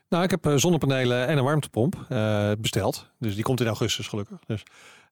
[0.09, 2.05] Nou, ik heb zonnepanelen en een warmtepomp
[2.59, 3.11] besteld.
[3.19, 4.39] Dus die komt in augustus gelukkig.
[4.45, 4.63] Dus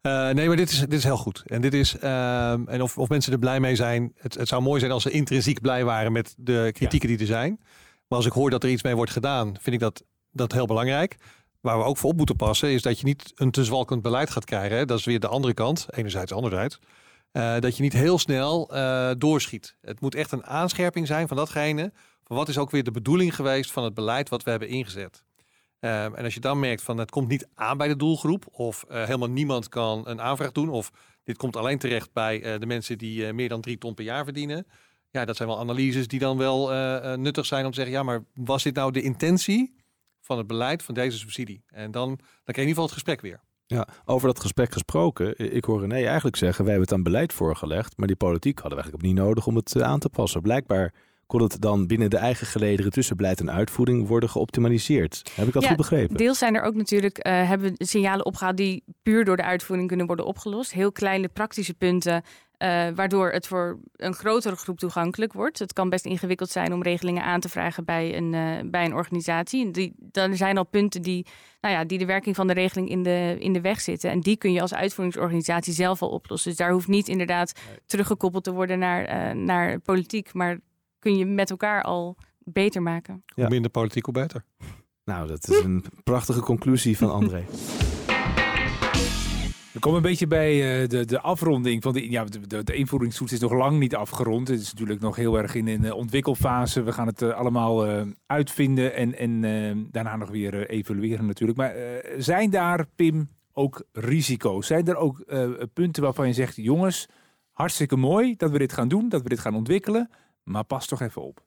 [0.01, 1.43] uh, nee, maar dit is, dit is heel goed.
[1.45, 4.11] En, dit is, uh, en of, of mensen er blij mee zijn.
[4.15, 7.17] Het, het zou mooi zijn als ze intrinsiek blij waren met de kritieken ja.
[7.17, 7.59] die er zijn.
[8.07, 10.65] Maar als ik hoor dat er iets mee wordt gedaan, vind ik dat, dat heel
[10.65, 11.15] belangrijk.
[11.61, 14.29] Waar we ook voor op moeten passen, is dat je niet een te zwalkend beleid
[14.29, 14.77] gaat krijgen.
[14.77, 14.85] Hè?
[14.85, 16.79] Dat is weer de andere kant, enerzijds, anderzijds.
[17.31, 18.71] Uh, dat je niet heel snel
[19.17, 19.75] doorschiet.
[19.81, 21.91] Het moet echt een aanscherping zijn van datgene.
[22.23, 25.23] Van wat is ook weer de bedoeling geweest van het beleid wat we hebben ingezet.
[25.83, 28.85] Um, en als je dan merkt van het komt niet aan bij de doelgroep of
[28.89, 30.91] uh, helemaal niemand kan een aanvraag doen of
[31.23, 34.03] dit komt alleen terecht bij uh, de mensen die uh, meer dan drie ton per
[34.03, 34.67] jaar verdienen.
[35.09, 36.69] Ja, dat zijn wel analyses die dan wel
[37.17, 39.75] nuttig zijn om te zeggen, ja, maar was dit nou de intentie
[40.21, 41.63] van het beleid van deze subsidie?
[41.67, 43.39] En dan, dan krijg je in ieder geval het gesprek weer.
[43.65, 45.53] Ja, over dat gesprek gesproken.
[45.55, 48.77] Ik hoor René eigenlijk zeggen, wij hebben het aan beleid voorgelegd, maar die politiek hadden
[48.77, 50.41] we eigenlijk niet nodig om het aan te passen.
[50.41, 50.93] Blijkbaar
[51.31, 55.31] kon het dan binnen de eigen gelederen tussen beleid en uitvoering worden geoptimaliseerd.
[55.35, 56.17] Heb ik dat ja, goed begrepen?
[56.17, 60.05] Deels zijn er ook natuurlijk, uh, hebben signalen opgehaald die puur door de uitvoering kunnen
[60.05, 60.71] worden opgelost.
[60.71, 65.59] Heel kleine praktische punten uh, waardoor het voor een grotere groep toegankelijk wordt.
[65.59, 68.93] Het kan best ingewikkeld zijn om regelingen aan te vragen bij een, uh, bij een
[68.93, 69.71] organisatie.
[69.71, 71.25] Die, dan zijn al punten die,
[71.61, 74.09] nou ja, die de werking van de regeling in de, in de weg zitten.
[74.09, 76.49] En die kun je als uitvoeringsorganisatie zelf al oplossen.
[76.49, 77.53] Dus daar hoeft niet inderdaad
[77.85, 80.57] teruggekoppeld te worden naar, uh, naar politiek, maar
[81.01, 83.23] kun je met elkaar al beter maken.
[83.35, 84.43] Hoe minder politiek, hoe beter.
[85.03, 87.45] Nou, dat is een prachtige conclusie van André.
[89.71, 92.73] We komen een beetje bij uh, de, de afronding van de, ja, de, de, de,
[92.73, 94.47] invoeringstoets is nog lang niet afgerond.
[94.47, 96.83] Het is natuurlijk nog heel erg in een ontwikkelfase.
[96.83, 99.41] We gaan het uh, allemaal uh, uitvinden en, en
[99.91, 101.57] daarna nog weer evalueren natuurlijk.
[101.57, 101.75] Maar
[102.17, 104.67] zijn daar, Pim, ook risico's?
[104.67, 105.25] Zijn er ook
[105.73, 107.07] punten waarvan je zegt, jongens,
[107.51, 110.09] hartstikke mooi dat we dit gaan doen, dat we dit gaan ontwikkelen,
[110.43, 111.43] maar pas toch even op.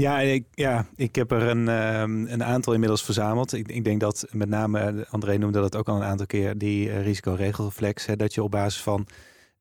[0.00, 3.52] Ja, ik, ja, ik heb er een, um, een aantal inmiddels verzameld.
[3.52, 6.88] Ik, ik, denk dat met name, André noemde dat ook al een aantal keer, die
[6.88, 8.06] uh, risicoregelreflex.
[8.06, 9.06] Hè, dat je op basis van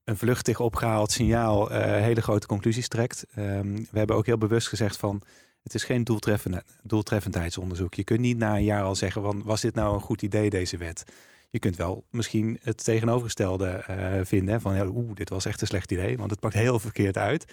[0.03, 3.25] een vluchtig opgehaald signaal uh, hele grote conclusies trekt.
[3.37, 5.21] Um, we hebben ook heel bewust gezegd van,
[5.63, 7.93] het is geen doeltreffend, doeltreffendheidsonderzoek.
[7.93, 10.49] Je kunt niet na een jaar al zeggen, van, was dit nou een goed idee,
[10.49, 11.03] deze wet?
[11.49, 13.83] Je kunt wel misschien het tegenovergestelde
[14.23, 14.61] vinden.
[14.61, 17.45] Van ja, oeh, dit was echt een slecht idee, want het pakt heel verkeerd uit.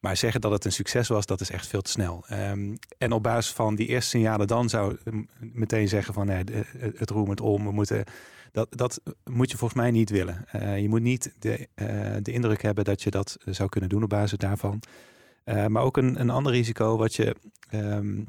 [0.00, 2.24] Maar zeggen dat het een succes was, dat is echt veel te snel.
[2.32, 4.96] Um, en op basis van die eerste signalen dan zou
[5.38, 6.44] meteen zeggen van nee,
[6.96, 8.04] het roemend om, we moeten...
[8.52, 10.44] Dat, dat moet je volgens mij niet willen.
[10.54, 11.68] Uh, je moet niet de,
[12.22, 14.82] de indruk hebben dat je dat zou kunnen doen op basis daarvan.
[15.44, 17.36] Maar ook een, een ander risico wat je
[17.74, 18.28] um,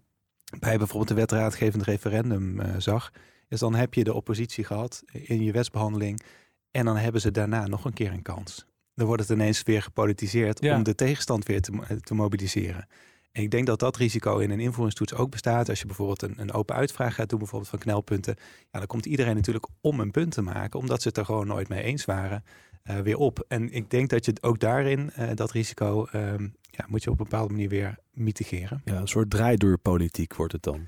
[0.60, 3.12] bij bijvoorbeeld de wetraadgevend referendum zag,
[3.48, 6.22] is dan heb je de oppositie gehad in je wetsbehandeling
[6.72, 8.67] en dan hebben ze daarna nog een keer een kans
[8.98, 12.88] dan wordt het ineens weer gepolitiseerd om de tegenstand weer te, te, mobiliseren.
[13.32, 15.70] En ik denk dat dat risico in een invoeringstoets ook bestaat.
[15.70, 18.36] Als je bijvoorbeeld een, een open uitvraag gaat doen, bijvoorbeeld van knelpunten.
[18.72, 21.48] Ja, dan komt iedereen natuurlijk om een punt te maken, omdat ze het er gewoon
[21.48, 22.44] nooit mee eens waren,
[22.90, 23.46] uh, weer op.
[23.48, 27.20] En ik denk dat je ook daarin, uh, dat risico, um, ja, moet je op
[27.20, 28.82] een bepaalde manier weer mitigeren.
[28.86, 30.88] Ja, een soort draaidoorpolitiek wordt het dan.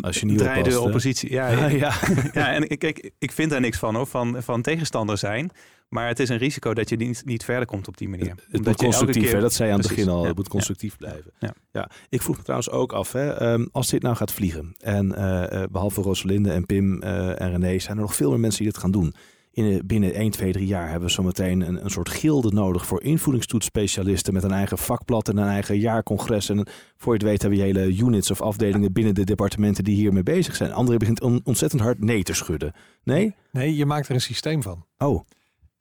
[0.00, 1.32] Als je niet oppositie.
[1.32, 1.66] Ja, ja.
[1.66, 1.94] ja.
[2.32, 5.50] ja en kijk, ik vind daar niks van hoor, van, van tegenstander zijn.
[5.88, 8.30] Maar het is een risico dat je niet, niet verder komt op die manier.
[8.30, 9.40] Het, het moet constructief, keer...
[9.40, 10.24] dat zei je aan het begin al.
[10.24, 11.32] Het moet constructief blijven.
[11.38, 11.54] Ja.
[11.72, 11.90] ja.
[12.08, 14.74] Ik vroeg me trouwens ook af, hè, um, als dit nou gaat vliegen.
[14.78, 18.62] En uh, behalve Rosalinde en Pim uh, en René zijn er nog veel meer mensen
[18.62, 19.14] die dit gaan doen.
[19.54, 23.02] In, binnen 1, 2, 3 jaar hebben we zometeen een, een soort gilde nodig voor
[23.02, 26.48] invoeringstoetsspecialisten met een eigen vakblad en een eigen jaarcongres.
[26.48, 26.66] En
[26.96, 30.22] voor je het weet hebben we hele units of afdelingen binnen de departementen die hiermee
[30.22, 30.72] bezig zijn.
[30.72, 32.72] André begint on, ontzettend hard nee te schudden.
[33.02, 33.34] Nee?
[33.50, 34.86] Nee, je maakt er een systeem van.
[34.98, 35.24] Oh.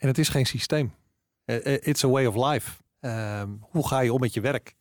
[0.04, 0.94] En het is geen systeem.
[1.46, 2.82] Eh, eh, it's a way of life.
[3.00, 4.76] Um, hoe ga je om met je werk?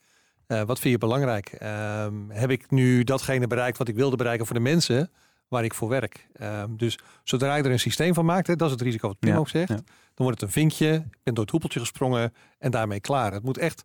[0.49, 1.59] Uh, wat vind je belangrijk?
[1.63, 5.11] Um, heb ik nu datgene bereikt wat ik wilde bereiken voor de mensen
[5.49, 6.29] waar ik voor werk?
[6.41, 9.19] Um, dus zodra je er een systeem van maakt, hè, dat is het risico wat
[9.19, 9.75] Pim ja, ook zegt, ja.
[9.75, 13.33] dan wordt het een vinkje, ik ben door het hoepeltje gesprongen en daarmee klaar.
[13.33, 13.85] Het moet echt,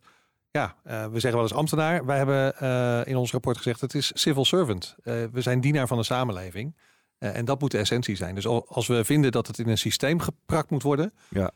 [0.50, 2.06] ja, uh, we zeggen wel eens ambtenaar.
[2.06, 4.96] Wij hebben uh, in ons rapport gezegd, het is civil servant.
[5.02, 6.76] we zijn dienaar van de samenleving.
[7.18, 8.34] Uh, en dat moet de essentie zijn.
[8.34, 11.50] Dus als we vinden dat het in een systeem geprakt moet worden, ja.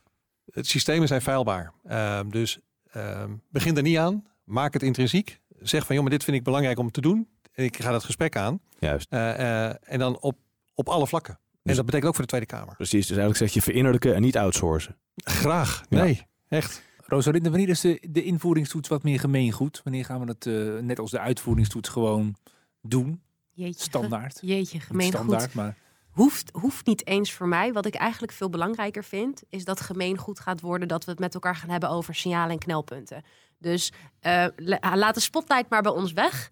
[0.51, 1.73] het systemen zijn feilbaar.
[1.85, 2.59] Uh, dus
[2.95, 5.39] uh, begin er niet aan, maak het intrinsiek.
[5.59, 7.27] Zeg van joh, maar dit vind ik belangrijk om te doen.
[7.53, 8.59] En ik ga dat gesprek aan.
[8.79, 9.13] Juist.
[9.13, 10.37] Uh, en dan op,
[10.73, 11.33] op alle vlakken.
[11.51, 12.75] Dus, en dat betekent ook voor de Tweede Kamer.
[12.75, 14.97] Precies, dus eigenlijk zeg je verinnerlijken en niet outsourcen.
[15.15, 16.57] Graag, nee, ja.
[16.57, 16.83] echt.
[17.05, 19.81] Rosalinde, wanneer is de, de invoeringstoets wat meer gemeengoed?
[19.83, 20.45] Wanneer gaan we dat
[20.83, 22.35] net als de uitvoeringstoets gewoon
[22.81, 23.21] doen?
[23.53, 24.39] Jeetje, standaard.
[24.41, 25.53] Jeetje, gemeen standaard, goed.
[25.53, 25.75] Maar...
[26.09, 27.73] Hoeft, hoeft niet eens voor mij.
[27.73, 31.33] Wat ik eigenlijk veel belangrijker vind, is dat gemeengoed gaat worden dat we het met
[31.33, 33.23] elkaar gaan hebben over signalen en knelpunten.
[33.57, 33.91] Dus
[34.21, 34.45] uh,
[34.93, 36.51] laat de spotlight maar bij ons weg.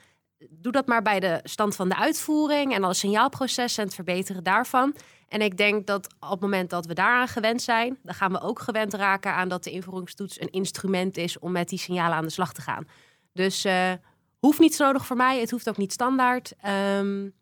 [0.50, 4.44] Doe dat maar bij de stand van de uitvoering en alle signaalprocessen en het verbeteren
[4.44, 4.96] daarvan.
[5.28, 8.42] En ik denk dat op het moment dat we daaraan gewend zijn, dan gaan we
[8.42, 12.26] ook gewend raken aan dat de invoeringstoets een instrument is om met die signalen aan
[12.26, 12.88] de slag te gaan.
[13.34, 13.92] Dus uh,
[14.42, 15.40] Hoeft niet zo nodig voor mij.
[15.40, 16.54] Het hoeft ook niet standaard.
[16.98, 17.34] Um,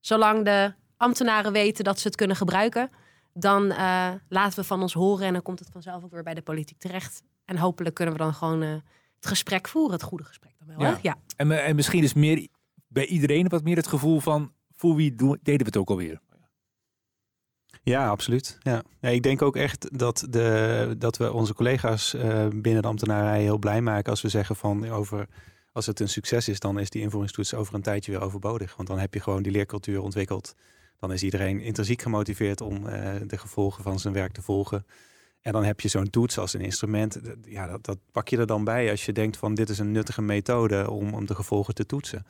[0.00, 2.90] zolang de ambtenaren weten dat ze het kunnen gebruiken,
[3.32, 6.34] dan uh, laten we van ons horen en dan komt het vanzelf ook weer bij
[6.34, 7.22] de politiek terecht.
[7.44, 8.74] En hopelijk kunnen we dan gewoon uh,
[9.14, 10.80] het gesprek voeren, het goede gesprek dan wel.
[10.80, 10.98] Ja.
[11.02, 11.16] ja.
[11.36, 12.48] En, en misschien is meer
[12.86, 16.20] bij iedereen wat meer het gevoel van voor wie doen, deden we het ook alweer.
[17.82, 18.58] Ja, absoluut.
[18.60, 18.82] Ja.
[19.00, 19.08] ja.
[19.08, 23.58] ik denk ook echt dat, de, dat we onze collega's uh, binnen de ambtenarij heel
[23.58, 25.28] blij maken als we zeggen van over
[25.74, 28.76] als het een succes is, dan is die invoeringstoets over een tijdje weer overbodig.
[28.76, 30.54] Want dan heb je gewoon die leercultuur ontwikkeld.
[30.98, 34.86] Dan is iedereen intrinsiek gemotiveerd om uh, de gevolgen van zijn werk te volgen.
[35.40, 37.20] En dan heb je zo'n toets als een instrument.
[37.44, 39.92] Ja, dat, dat, pak je er dan bij als je denkt van dit is een
[39.92, 42.26] nuttige methode om, om de gevolgen te toetsen.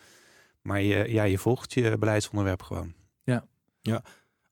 [0.62, 2.95] Maar je, ja, je volgt je beleidsonderwerp gewoon.
[3.22, 3.47] Ja,
[3.80, 4.03] ja.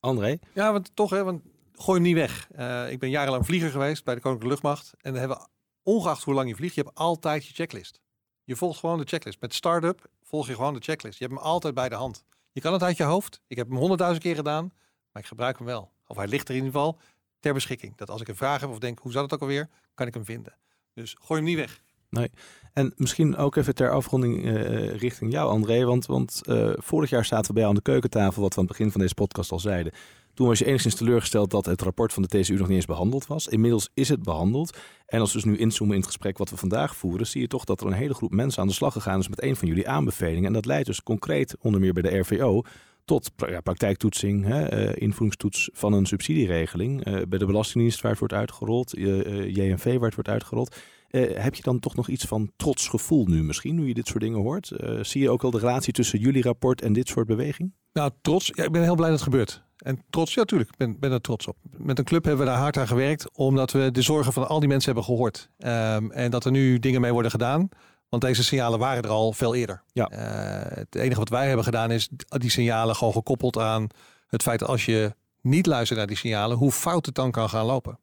[0.01, 0.39] André?
[0.53, 1.43] Ja, want toch, hè, want
[1.75, 2.49] gooi hem niet weg.
[2.59, 4.93] Uh, ik ben jarenlang vlieger geweest bij de Koninklijke Luchtmacht.
[5.01, 5.47] En dan hebben we,
[5.83, 8.02] ongeacht hoe lang je vliegt, je hebt altijd je checklist.
[8.45, 9.41] Je volgt gewoon de checklist.
[9.41, 11.19] Met start-up volg je gewoon de checklist.
[11.19, 12.25] Je hebt hem altijd bij de hand.
[12.53, 13.41] Je kan het uit je hoofd.
[13.47, 14.73] Ik heb hem honderdduizend keer gedaan,
[15.13, 15.93] maar ik gebruik hem wel.
[16.07, 16.99] Of hij ligt er in ieder geval
[17.41, 17.97] ter beschikking.
[17.97, 20.15] Dat als ik een vraag heb of denk, hoe zat het ook alweer, kan ik
[20.15, 20.57] hem vinden.
[20.95, 21.83] Dus gooi hem niet weg.
[22.09, 22.31] Nee.
[22.73, 25.85] En misschien ook even ter afronding uh, richting jou, André.
[25.85, 28.77] Want, want uh, vorig jaar zaten we bij aan de keukentafel, wat we aan het
[28.77, 29.93] begin van deze podcast al zeiden.
[30.35, 33.27] Toen was je enigszins teleurgesteld dat het rapport van de TCU nog niet eens behandeld
[33.27, 33.49] was.
[33.49, 34.79] Inmiddels is het behandeld.
[35.07, 37.47] En als we dus nu inzoomen in het gesprek wat we vandaag voeren, zie je
[37.47, 39.69] toch dat er een hele groep mensen aan de slag gegaan is met een van
[39.69, 40.47] jullie aanbevelingen.
[40.47, 42.63] En dat leidt dus concreet, onder meer bij de RVO,
[43.05, 47.07] tot ja, praktijktoetsing, hè, uh, invoeringstoets van een subsidieregeling.
[47.07, 50.77] Uh, bij de Belastingdienst waar het wordt uitgerold, uh, JNV waar het wordt uitgerold.
[51.11, 54.21] heb je dan toch nog iets van trots gevoel nu misschien, nu je dit soort
[54.21, 54.73] dingen hoort?
[55.01, 57.73] zie je ook al de relatie tussen jullie rapport en dit soort beweging?
[57.93, 58.51] Nou, trots.
[58.55, 59.63] Ja, ik ben heel blij dat het gebeurt.
[59.83, 60.71] En trots, ja, natuurlijk.
[60.71, 61.57] Ik ben, ben er trots op.
[61.77, 64.61] Met een club hebben we daar hard aan gewerkt, omdat we de zorgen van al
[64.61, 65.49] die mensen hebben gehoord.
[65.59, 67.69] Um, en dat er nu dingen mee worden gedaan.
[68.09, 69.83] Want deze signalen waren er al veel eerder.
[69.93, 70.11] Ja.
[70.13, 73.89] Uh, het enige wat wij hebben gedaan is die signalen gewoon gekoppeld aan
[74.27, 77.49] het feit dat als je niet luistert naar die signalen, hoe fout het dan kan
[77.49, 77.99] gaan lopen.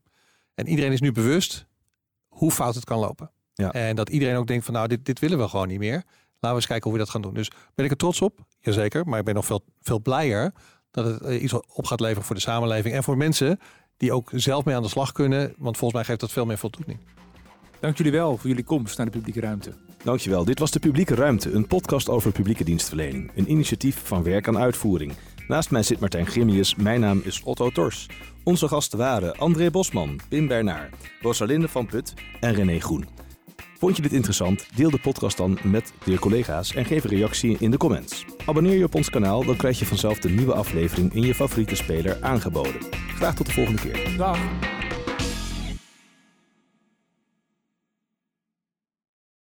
[0.56, 1.66] En iedereen is nu bewust
[2.28, 3.32] hoe fout het kan lopen.
[3.54, 3.72] Ja.
[3.72, 6.04] En dat iedereen ook denkt van nou, dit, dit willen we gewoon niet meer.
[6.40, 7.34] Laten we eens kijken hoe we dat gaan doen.
[7.34, 8.40] Dus ben ik er trots op?
[8.60, 9.06] Jazeker.
[9.08, 10.54] Maar ik ben nog veel, veel blijer
[10.92, 12.96] dat het eh, iets op gaat leveren voor de samenleving.
[12.96, 13.60] En voor mensen
[13.98, 15.54] die ook zelf mee aan de slag kunnen.
[15.58, 17.00] Want volgens mij geeft dat veel meer voldoening.
[17.80, 19.74] Dank jullie wel voor jullie komst naar de publieke ruimte.
[20.04, 20.46] Dankjewel.
[20.46, 23.32] Dit was de Publieke Ruimte, een podcast over publieke dienstverlening.
[23.36, 25.14] Een initiatief van Werk aan Uitvoering.
[25.48, 28.08] Naast mij zit Martijn Grimius, mijn naam is Otto Tors.
[28.44, 33.06] Onze gasten waren André Bosman, Pim Bernard, Rosalinde van Put en René Groen.
[33.80, 34.68] Vond je dit interessant?
[34.76, 38.26] Deel de podcast dan met je collega's en geef een reactie in de comments.
[38.46, 41.76] Abonneer je op ons kanaal, dan krijg je vanzelf de nieuwe aflevering in je favoriete
[41.76, 42.82] speler aangeboden.
[43.16, 44.18] Graag tot de volgende keer.
[44.18, 44.40] Dag!